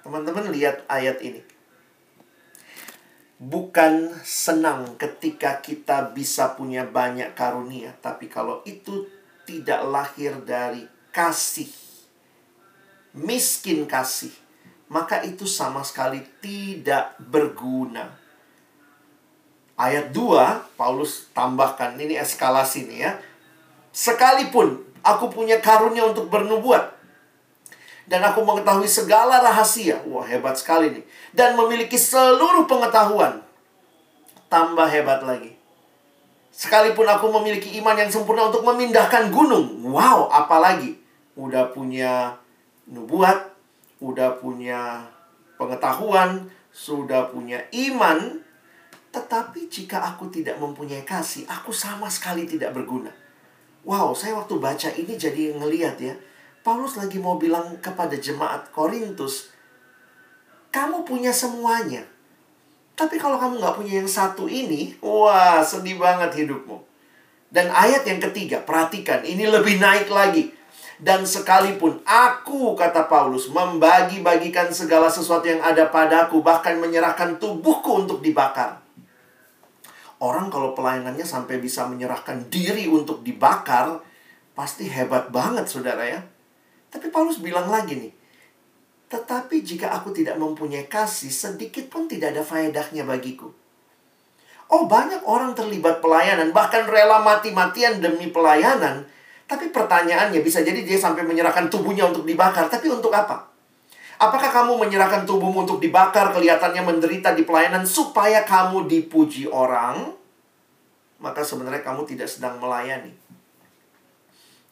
Teman-teman 0.00 0.48
lihat 0.48 0.88
ayat 0.88 1.20
ini. 1.20 1.44
Bukan 3.38 4.18
senang 4.24 4.96
ketika 4.96 5.60
kita 5.60 6.10
bisa 6.16 6.56
punya 6.56 6.88
banyak 6.88 7.36
karunia, 7.36 7.92
tapi 8.00 8.26
kalau 8.26 8.64
itu 8.64 9.04
tidak 9.48 9.80
lahir 9.88 10.36
dari 10.44 10.84
kasih, 11.08 11.72
miskin 13.16 13.88
kasih, 13.88 14.36
maka 14.92 15.24
itu 15.24 15.48
sama 15.48 15.80
sekali 15.80 16.20
tidak 16.44 17.16
berguna. 17.16 18.12
Ayat 19.72 20.12
2, 20.12 20.76
Paulus 20.76 21.32
tambahkan, 21.32 21.96
ini 21.96 22.20
eskalasi 22.20 22.84
nih 22.92 23.08
ya. 23.08 23.12
Sekalipun 23.88 24.84
aku 25.00 25.32
punya 25.32 25.64
karunia 25.64 26.04
untuk 26.04 26.28
bernubuat, 26.28 26.98
dan 28.08 28.24
aku 28.24 28.40
mengetahui 28.40 28.88
segala 28.88 29.40
rahasia. 29.44 30.00
Wah, 30.08 30.24
hebat 30.24 30.56
sekali 30.56 30.88
nih. 30.88 31.04
Dan 31.36 31.60
memiliki 31.60 32.00
seluruh 32.00 32.64
pengetahuan. 32.64 33.44
Tambah 34.48 34.88
hebat 34.88 35.20
lagi. 35.28 35.57
Sekalipun 36.58 37.06
aku 37.06 37.30
memiliki 37.38 37.78
iman 37.78 37.94
yang 37.94 38.10
sempurna 38.10 38.50
untuk 38.50 38.66
memindahkan 38.66 39.30
gunung. 39.30 39.78
Wow, 39.86 40.26
apalagi? 40.26 40.98
Udah 41.38 41.70
punya 41.70 42.34
nubuat, 42.90 43.54
udah 44.02 44.42
punya 44.42 45.06
pengetahuan, 45.54 46.50
sudah 46.74 47.30
punya 47.30 47.62
iman, 47.70 48.42
tetapi 49.14 49.70
jika 49.70 50.02
aku 50.02 50.34
tidak 50.34 50.58
mempunyai 50.58 51.06
kasih, 51.06 51.46
aku 51.46 51.70
sama 51.70 52.10
sekali 52.10 52.42
tidak 52.42 52.74
berguna. 52.74 53.14
Wow, 53.86 54.18
saya 54.18 54.34
waktu 54.34 54.58
baca 54.58 54.90
ini 54.98 55.14
jadi 55.14 55.54
ngeliat 55.54 55.94
ya. 56.02 56.18
Paulus 56.66 56.98
lagi 56.98 57.22
mau 57.22 57.38
bilang 57.38 57.78
kepada 57.78 58.18
jemaat 58.18 58.74
Korintus, 58.74 59.54
kamu 60.74 61.06
punya 61.06 61.30
semuanya. 61.30 62.02
Tapi 62.98 63.14
kalau 63.14 63.38
kamu 63.38 63.62
nggak 63.62 63.76
punya 63.78 64.02
yang 64.02 64.10
satu 64.10 64.50
ini, 64.50 64.98
wah 64.98 65.62
sedih 65.62 66.02
banget 66.02 66.34
hidupmu. 66.42 66.82
Dan 67.48 67.70
ayat 67.70 68.02
yang 68.02 68.18
ketiga, 68.18 68.58
perhatikan, 68.66 69.22
ini 69.22 69.46
lebih 69.46 69.78
naik 69.78 70.10
lagi. 70.10 70.50
Dan 70.98 71.22
sekalipun 71.22 72.02
aku, 72.02 72.74
kata 72.74 73.06
Paulus, 73.06 73.46
membagi-bagikan 73.54 74.74
segala 74.74 75.06
sesuatu 75.06 75.46
yang 75.46 75.62
ada 75.62 75.86
padaku, 75.86 76.42
bahkan 76.42 76.74
menyerahkan 76.82 77.38
tubuhku 77.38 78.02
untuk 78.02 78.18
dibakar 78.18 78.82
Orang 80.18 80.50
kalau 80.50 80.74
pelayanannya 80.74 81.22
sampai 81.22 81.62
bisa 81.62 81.86
menyerahkan 81.86 82.50
diri 82.50 82.90
untuk 82.90 83.22
dibakar, 83.22 84.02
pasti 84.50 84.90
hebat 84.90 85.30
banget 85.30 85.70
saudara 85.70 86.02
ya. 86.02 86.18
Tapi 86.90 87.14
Paulus 87.14 87.38
bilang 87.38 87.70
lagi 87.70 87.94
nih, 87.94 88.10
tetapi 89.08 89.64
jika 89.64 89.88
aku 89.96 90.12
tidak 90.12 90.36
mempunyai 90.36 90.84
kasih, 90.84 91.32
sedikit 91.32 91.88
pun 91.88 92.04
tidak 92.04 92.36
ada 92.36 92.44
faedahnya 92.44 93.08
bagiku. 93.08 93.48
Oh 94.68 94.84
banyak 94.84 95.24
orang 95.24 95.56
terlibat 95.56 96.04
pelayanan, 96.04 96.52
bahkan 96.52 96.84
rela 96.84 97.24
mati-matian 97.24 98.04
demi 98.04 98.28
pelayanan. 98.28 99.08
Tapi 99.48 99.72
pertanyaannya 99.72 100.44
bisa 100.44 100.60
jadi 100.60 100.84
dia 100.84 101.00
sampai 101.00 101.24
menyerahkan 101.24 101.72
tubuhnya 101.72 102.04
untuk 102.04 102.28
dibakar. 102.28 102.68
Tapi 102.68 102.92
untuk 102.92 103.08
apa? 103.16 103.48
Apakah 104.20 104.52
kamu 104.52 104.76
menyerahkan 104.76 105.24
tubuhmu 105.24 105.64
untuk 105.64 105.80
dibakar, 105.80 106.36
kelihatannya 106.36 106.84
menderita 106.84 107.32
di 107.32 107.48
pelayanan 107.48 107.88
supaya 107.88 108.44
kamu 108.44 108.84
dipuji 108.84 109.48
orang? 109.48 110.12
Maka 111.16 111.40
sebenarnya 111.40 111.80
kamu 111.80 112.04
tidak 112.04 112.28
sedang 112.28 112.60
melayani. 112.60 113.16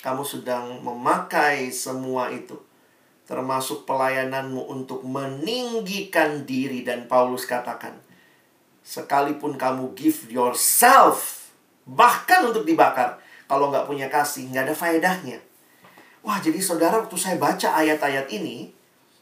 Kamu 0.05 0.21
sedang 0.29 0.77
memakai 0.85 1.73
semua 1.73 2.29
itu. 2.29 2.66
Termasuk 3.27 3.85
pelayananmu 3.85 4.71
untuk 4.71 5.03
meninggikan 5.03 6.47
diri. 6.47 6.87
Dan 6.87 7.11
Paulus 7.11 7.43
katakan, 7.45 7.99
sekalipun 8.87 9.59
kamu 9.59 9.99
give 9.99 10.31
yourself, 10.31 11.51
bahkan 11.91 12.47
untuk 12.47 12.63
dibakar, 12.63 13.19
kalau 13.51 13.75
nggak 13.75 13.87
punya 13.91 14.07
kasih, 14.07 14.47
nggak 14.51 14.71
ada 14.71 14.75
faedahnya. 14.79 15.39
Wah, 16.23 16.39
jadi 16.39 16.59
saudara, 16.59 17.03
waktu 17.03 17.19
saya 17.19 17.39
baca 17.39 17.75
ayat-ayat 17.83 18.31
ini, 18.31 18.71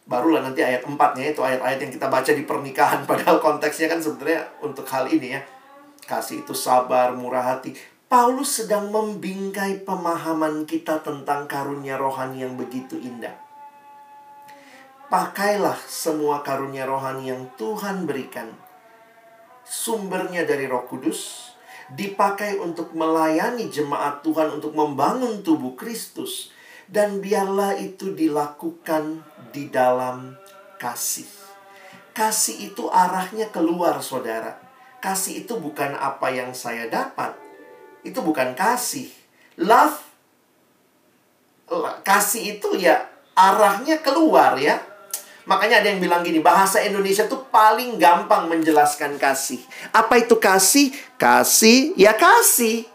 barulah 0.05 0.44
nanti 0.44 0.61
ayat 0.61 0.84
4-nya 0.84 1.32
itu 1.32 1.40
ayat-ayat 1.40 1.78
yang 1.80 1.92
kita 1.92 2.09
baca 2.12 2.30
di 2.32 2.44
pernikahan 2.44 3.05
padahal 3.09 3.40
konteksnya 3.40 3.88
kan 3.88 4.00
sebenarnya 4.00 4.44
untuk 4.61 4.84
hal 4.88 5.09
ini 5.09 5.36
ya. 5.36 5.40
Kasih 6.05 6.44
itu 6.44 6.52
sabar, 6.52 7.16
murah 7.16 7.57
hati. 7.57 7.72
Paulus 8.09 8.61
sedang 8.61 8.92
membingkai 8.92 9.88
pemahaman 9.88 10.68
kita 10.68 11.00
tentang 11.00 11.48
karunia 11.48 11.96
rohani 11.96 12.44
yang 12.44 12.61
begitu 12.61 13.00
indah. 13.00 13.43
Pakailah 15.12 15.76
semua 15.84 16.40
karunia 16.40 16.88
rohani 16.88 17.28
yang 17.30 17.48
Tuhan 17.61 18.09
berikan. 18.09 18.50
Sumbernya 19.64 20.44
dari 20.48 20.68
Roh 20.68 20.84
Kudus, 20.88 21.52
dipakai 21.92 22.57
untuk 22.57 22.96
melayani 22.96 23.68
jemaat 23.68 24.24
Tuhan 24.24 24.57
untuk 24.57 24.72
membangun 24.72 25.44
tubuh 25.44 25.76
Kristus 25.76 26.48
dan 26.88 27.20
biarlah 27.20 27.76
itu 27.76 28.12
dilakukan 28.12 29.24
di 29.52 29.68
dalam 29.68 30.36
kasih. 30.80 31.28
Kasih 32.14 32.72
itu 32.72 32.86
arahnya 32.88 33.50
keluar, 33.50 33.98
saudara. 34.00 34.61
Kasih 35.02 35.44
itu 35.44 35.59
bukan 35.59 35.92
apa 35.98 36.32
yang 36.32 36.57
saya 36.57 36.88
dapat, 36.88 37.36
itu 38.07 38.20
bukan 38.24 38.57
kasih. 38.57 39.11
Love, 39.61 40.00
kasih 42.07 42.57
itu 42.57 42.78
ya 42.78 43.05
arahnya 43.34 44.00
keluar 44.00 44.57
ya. 44.57 44.93
Makanya 45.45 45.84
ada 45.84 45.92
yang 45.92 46.01
bilang 46.01 46.24
gini, 46.24 46.40
bahasa 46.40 46.80
Indonesia 46.80 47.28
tuh 47.28 47.45
paling 47.53 48.01
gampang 48.01 48.49
menjelaskan 48.49 49.20
kasih. 49.20 49.61
Apa 49.92 50.24
itu 50.24 50.40
kasih? 50.40 50.97
Kasih, 51.20 51.92
ya 52.01 52.16
kasih. 52.16 52.88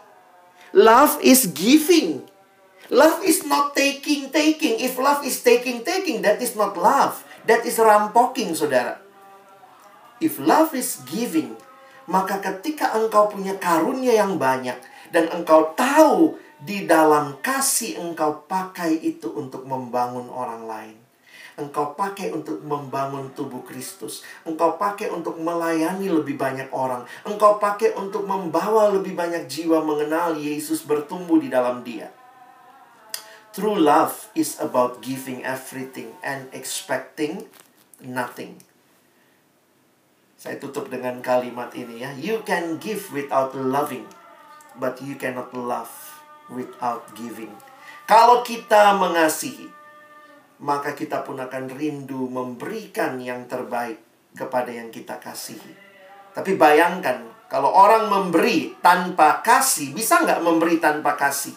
Love 0.74 1.22
is 1.22 1.46
giving. 1.54 2.26
Love 2.90 3.22
is 3.22 3.46
not 3.46 3.70
taking, 3.78 4.34
taking. 4.34 4.82
If 4.82 4.98
love 4.98 5.22
is 5.22 5.38
taking, 5.46 5.86
taking, 5.86 6.26
that 6.26 6.42
is 6.42 6.58
not 6.58 6.74
love. 6.74 7.22
That 7.46 7.62
is 7.62 7.78
rampoking, 7.78 8.58
saudara. 8.58 8.98
If 10.18 10.42
love 10.42 10.74
is 10.74 11.00
giving, 11.06 11.54
maka 12.10 12.42
ketika 12.42 12.98
engkau 12.98 13.30
punya 13.30 13.56
karunia 13.62 14.12
yang 14.12 14.42
banyak 14.42 14.76
dan 15.14 15.30
engkau 15.30 15.70
tahu 15.78 16.34
di 16.60 16.84
dalam 16.84 17.40
kasih 17.40 17.96
engkau 17.96 18.44
pakai 18.44 19.00
itu 19.00 19.32
untuk 19.32 19.64
membangun 19.64 20.28
orang 20.28 20.66
lain. 20.66 20.99
Engkau 21.60 21.92
pakai 21.92 22.32
untuk 22.32 22.64
membangun 22.64 23.36
tubuh 23.36 23.60
Kristus. 23.60 24.24
Engkau 24.48 24.80
pakai 24.80 25.12
untuk 25.12 25.36
melayani 25.36 26.08
lebih 26.08 26.40
banyak 26.40 26.72
orang. 26.72 27.04
Engkau 27.28 27.60
pakai 27.60 27.92
untuk 28.00 28.24
membawa 28.24 28.88
lebih 28.88 29.12
banyak 29.12 29.44
jiwa 29.44 29.84
mengenal 29.84 30.40
Yesus 30.40 30.80
bertumbuh 30.88 31.36
di 31.36 31.52
dalam 31.52 31.84
dia. 31.84 32.08
True 33.52 33.76
love 33.76 34.32
is 34.32 34.56
about 34.62 35.04
giving 35.04 35.44
everything 35.44 36.16
and 36.24 36.48
expecting 36.56 37.50
nothing. 38.00 38.62
Saya 40.40 40.56
tutup 40.56 40.88
dengan 40.88 41.20
kalimat 41.20 41.76
ini 41.76 42.00
ya. 42.00 42.16
You 42.16 42.40
can 42.48 42.80
give 42.80 43.12
without 43.12 43.52
loving, 43.52 44.08
but 44.80 44.96
you 45.04 45.20
cannot 45.20 45.52
love 45.52 45.92
without 46.48 47.12
giving. 47.12 47.52
Kalau 48.08 48.40
kita 48.40 48.96
mengasihi, 48.96 49.79
maka 50.60 50.92
kita 50.92 51.24
pun 51.24 51.40
akan 51.40 51.72
rindu 51.72 52.28
memberikan 52.28 53.16
yang 53.16 53.48
terbaik 53.48 53.96
kepada 54.36 54.68
yang 54.68 54.92
kita 54.92 55.16
kasihi. 55.16 55.72
Tapi 56.36 56.54
bayangkan, 56.54 57.26
kalau 57.50 57.72
orang 57.72 58.06
memberi 58.06 58.78
tanpa 58.78 59.42
kasih, 59.42 59.90
bisa 59.96 60.22
nggak 60.22 60.44
memberi 60.44 60.78
tanpa 60.78 61.18
kasih? 61.18 61.56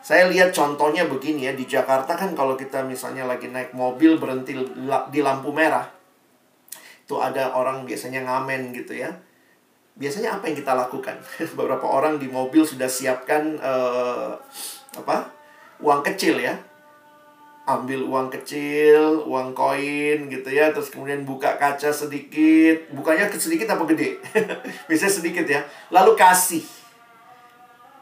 Saya 0.00 0.32
lihat 0.32 0.56
contohnya 0.56 1.04
begini 1.04 1.44
ya, 1.44 1.52
di 1.52 1.68
Jakarta 1.68 2.16
kan 2.16 2.32
kalau 2.32 2.56
kita 2.56 2.80
misalnya 2.88 3.28
lagi 3.28 3.52
naik 3.52 3.76
mobil 3.76 4.16
berhenti 4.16 4.56
di 5.12 5.20
lampu 5.20 5.52
merah. 5.52 5.84
Itu 7.04 7.20
ada 7.20 7.52
orang 7.52 7.84
biasanya 7.84 8.24
ngamen 8.24 8.72
gitu 8.72 8.96
ya. 8.96 9.12
Biasanya 10.00 10.40
apa 10.40 10.48
yang 10.48 10.56
kita 10.56 10.72
lakukan? 10.72 11.20
Beberapa 11.58 11.84
orang 11.84 12.16
di 12.16 12.32
mobil 12.32 12.64
sudah 12.64 12.88
siapkan 12.88 13.60
uh, 13.60 14.38
apa? 14.96 15.36
uang 15.80 16.04
kecil 16.04 16.40
ya. 16.40 16.56
Ambil 17.70 18.02
uang 18.02 18.26
kecil, 18.34 19.22
uang 19.22 19.54
koin 19.54 20.26
gitu 20.26 20.50
ya, 20.50 20.74
terus 20.74 20.90
kemudian 20.90 21.22
buka 21.22 21.54
kaca 21.54 21.94
sedikit. 21.94 22.90
Bukanya 22.90 23.30
sedikit 23.30 23.70
apa 23.70 23.86
gede? 23.86 24.18
Biasanya 24.90 25.14
sedikit 25.14 25.46
ya. 25.46 25.62
Lalu 25.94 26.18
kasih. 26.18 26.66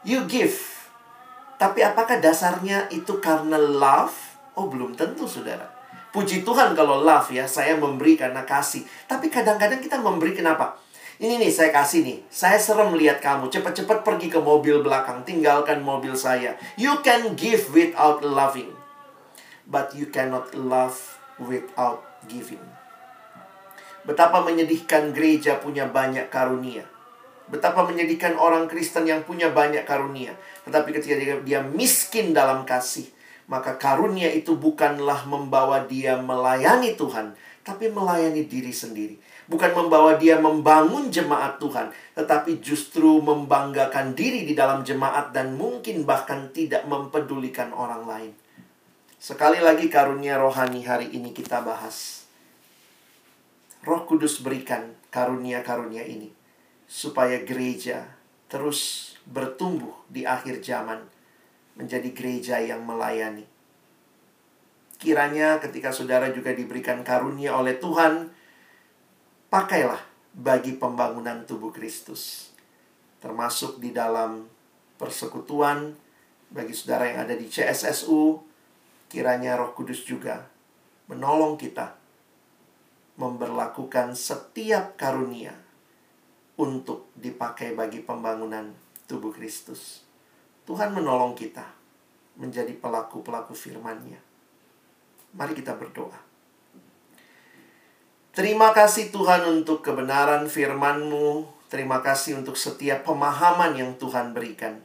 You 0.01 0.25
give 0.25 0.79
tapi 1.59 1.83
apakah 1.83 2.23
dasarnya 2.23 2.87
itu 2.87 3.19
karena 3.19 3.59
love? 3.59 4.15
Oh, 4.55 4.71
belum 4.71 4.95
tentu, 4.95 5.27
saudara. 5.27 5.67
Puji 6.15 6.47
Tuhan 6.47 6.71
kalau 6.71 7.03
love 7.03 7.35
ya, 7.35 7.43
saya 7.43 7.75
memberi 7.75 8.15
karena 8.15 8.47
kasih. 8.47 8.87
Tapi 9.11 9.27
kadang-kadang 9.27 9.83
kita 9.83 9.99
memberi 9.99 10.31
kenapa? 10.31 10.79
Ini 11.19 11.35
nih 11.35 11.51
saya 11.51 11.75
kasih 11.75 12.07
nih. 12.07 12.17
Saya 12.31 12.55
serem 12.55 12.95
melihat 12.95 13.19
kamu. 13.19 13.51
Cepat-cepat 13.51 14.07
pergi 14.07 14.31
ke 14.31 14.39
mobil 14.39 14.79
belakang. 14.79 15.27
Tinggalkan 15.27 15.83
mobil 15.83 16.15
saya. 16.15 16.55
You 16.79 17.03
can 17.03 17.35
give 17.35 17.67
without 17.75 18.23
loving. 18.23 18.78
But 19.69 19.93
you 19.93 20.09
cannot 20.09 20.57
love 20.57 20.97
without 21.37 22.01
giving. 22.25 22.61
Betapa 24.01 24.41
menyedihkan 24.41 25.13
gereja 25.13 25.61
punya 25.61 25.85
banyak 25.85 26.33
karunia. 26.33 26.89
Betapa 27.49 27.85
menyedihkan 27.85 28.37
orang 28.37 28.65
Kristen 28.65 29.05
yang 29.05 29.21
punya 29.25 29.53
banyak 29.53 29.85
karunia. 29.85 30.33
Tetapi 30.65 30.89
ketika 30.89 31.15
dia, 31.17 31.35
dia 31.45 31.59
miskin 31.61 32.33
dalam 32.33 32.65
kasih, 32.65 33.09
maka 33.49 33.77
karunia 33.77 34.29
itu 34.29 34.53
bukanlah 34.53 35.25
membawa 35.25 35.85
dia 35.85 36.17
melayani 36.21 36.93
Tuhan, 36.93 37.33
tapi 37.65 37.89
melayani 37.89 38.45
diri 38.45 38.69
sendiri. 38.69 39.17
Bukan 39.49 39.73
membawa 39.73 40.13
dia 40.21 40.37
membangun 40.37 41.09
jemaat 41.09 41.57
Tuhan, 41.57 41.89
tetapi 42.13 42.61
justru 42.61 43.17
membanggakan 43.17 44.13
diri 44.13 44.45
di 44.45 44.53
dalam 44.53 44.85
jemaat 44.85 45.33
dan 45.33 45.57
mungkin 45.57 46.05
bahkan 46.05 46.53
tidak 46.53 46.85
mempedulikan 46.85 47.73
orang 47.73 48.05
lain. 48.05 48.31
Sekali 49.19 49.59
lagi 49.59 49.91
karunia 49.91 50.39
rohani 50.39 50.87
hari 50.87 51.11
ini 51.11 51.35
kita 51.35 51.59
bahas. 51.59 52.23
Roh 53.83 54.07
Kudus 54.07 54.39
berikan 54.39 54.95
karunia-karunia 55.11 56.07
ini 56.07 56.31
supaya 56.87 57.43
gereja 57.43 58.15
terus 58.47 59.11
bertumbuh 59.27 59.91
di 60.07 60.23
akhir 60.23 60.63
zaman 60.63 61.03
menjadi 61.75 62.15
gereja 62.15 62.63
yang 62.63 62.87
melayani. 62.87 63.43
Kiranya 64.95 65.59
ketika 65.59 65.91
saudara 65.91 66.31
juga 66.31 66.55
diberikan 66.55 67.03
karunia 67.03 67.59
oleh 67.59 67.75
Tuhan, 67.75 68.31
pakailah 69.51 69.99
bagi 70.31 70.79
pembangunan 70.79 71.43
tubuh 71.43 71.75
Kristus. 71.75 72.55
Termasuk 73.19 73.83
di 73.83 73.91
dalam 73.91 74.47
persekutuan 74.95 75.91
bagi 76.47 76.71
saudara 76.71 77.11
yang 77.11 77.27
ada 77.27 77.35
di 77.35 77.51
CSSU, 77.51 78.48
kiranya 79.09 79.57
Roh 79.57 79.73
Kudus 79.73 80.05
juga 80.05 80.45
menolong 81.09 81.57
kita 81.57 81.97
memberlakukan 83.19 84.15
setiap 84.15 84.95
karunia 84.95 85.51
untuk 86.55 87.11
dipakai 87.17 87.75
bagi 87.75 87.99
pembangunan 87.99 88.71
tubuh 89.09 89.33
Kristus. 89.33 90.05
Tuhan 90.63 90.93
menolong 90.93 91.33
kita 91.33 91.65
menjadi 92.39 92.71
pelaku-pelaku 92.77 93.51
firman-Nya. 93.51 94.21
Mari 95.35 95.53
kita 95.57 95.75
berdoa. 95.75 96.15
Terima 98.31 98.71
kasih 98.71 99.11
Tuhan 99.11 99.43
untuk 99.49 99.83
kebenaran 99.83 100.47
firman-Mu. 100.47 101.49
Terima 101.67 101.99
kasih 101.99 102.39
untuk 102.39 102.55
setiap 102.55 103.03
pemahaman 103.03 103.75
yang 103.75 103.91
Tuhan 103.99 104.31
berikan. 104.31 104.79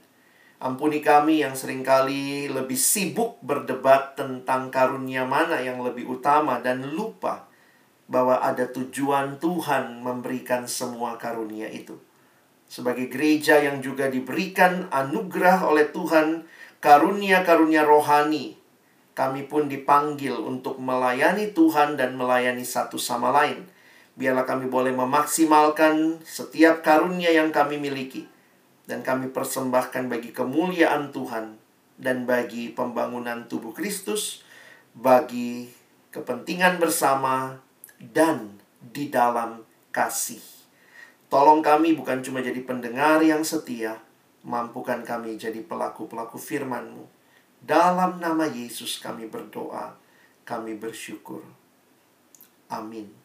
Ampuni 0.64 1.04
kami 1.04 1.44
yang 1.44 1.52
sering 1.52 1.84
kali 1.84 2.48
lebih 2.48 2.80
sibuk 2.80 3.36
berdebat 3.44 4.16
tentang 4.16 4.72
karunia 4.72 5.28
mana 5.28 5.60
yang 5.60 5.84
lebih 5.84 6.08
utama 6.08 6.64
dan 6.64 6.80
lupa 6.96 7.44
bahwa 8.08 8.40
ada 8.40 8.64
tujuan 8.72 9.36
Tuhan 9.36 10.00
memberikan 10.00 10.64
semua 10.64 11.20
karunia 11.20 11.68
itu. 11.68 12.00
Sebagai 12.64 13.12
gereja 13.12 13.60
yang 13.60 13.84
juga 13.84 14.08
diberikan 14.08 14.88
anugerah 14.88 15.68
oleh 15.68 15.92
Tuhan 15.92 16.48
karunia-karunia 16.80 17.84
rohani 17.84 18.64
kami 19.14 19.46
pun 19.46 19.70
dipanggil 19.70 20.34
untuk 20.34 20.82
melayani 20.82 21.54
Tuhan 21.54 21.94
dan 21.94 22.18
melayani 22.18 22.66
satu 22.66 22.98
sama 22.98 23.30
lain. 23.30 23.62
Biarlah 24.18 24.42
kami 24.42 24.66
boleh 24.66 24.90
memaksimalkan 24.90 26.18
setiap 26.26 26.82
karunia 26.82 27.30
yang 27.30 27.54
kami 27.54 27.78
miliki, 27.78 28.26
dan 28.84 29.00
kami 29.00 29.32
persembahkan 29.32 30.12
bagi 30.12 30.30
kemuliaan 30.34 31.10
Tuhan 31.14 31.56
dan 31.96 32.28
bagi 32.28 32.72
pembangunan 32.74 33.48
tubuh 33.48 33.72
Kristus, 33.72 34.44
bagi 34.92 35.70
kepentingan 36.10 36.78
bersama, 36.82 37.58
dan 37.98 38.60
di 38.78 39.08
dalam 39.08 39.64
kasih. 39.94 40.42
Tolong 41.32 41.64
kami 41.64 41.96
bukan 41.96 42.20
cuma 42.20 42.44
jadi 42.44 42.60
pendengar 42.62 43.24
yang 43.24 43.42
setia, 43.42 43.98
mampukan 44.44 45.00
kami 45.02 45.40
jadi 45.40 45.64
pelaku-pelaku 45.64 46.36
firman-Mu 46.36 47.14
dalam 47.64 48.20
nama 48.20 48.44
Yesus 48.44 49.00
kami 49.00 49.24
berdoa, 49.24 49.96
kami 50.44 50.76
bersyukur. 50.76 51.40
Amin. 52.68 53.23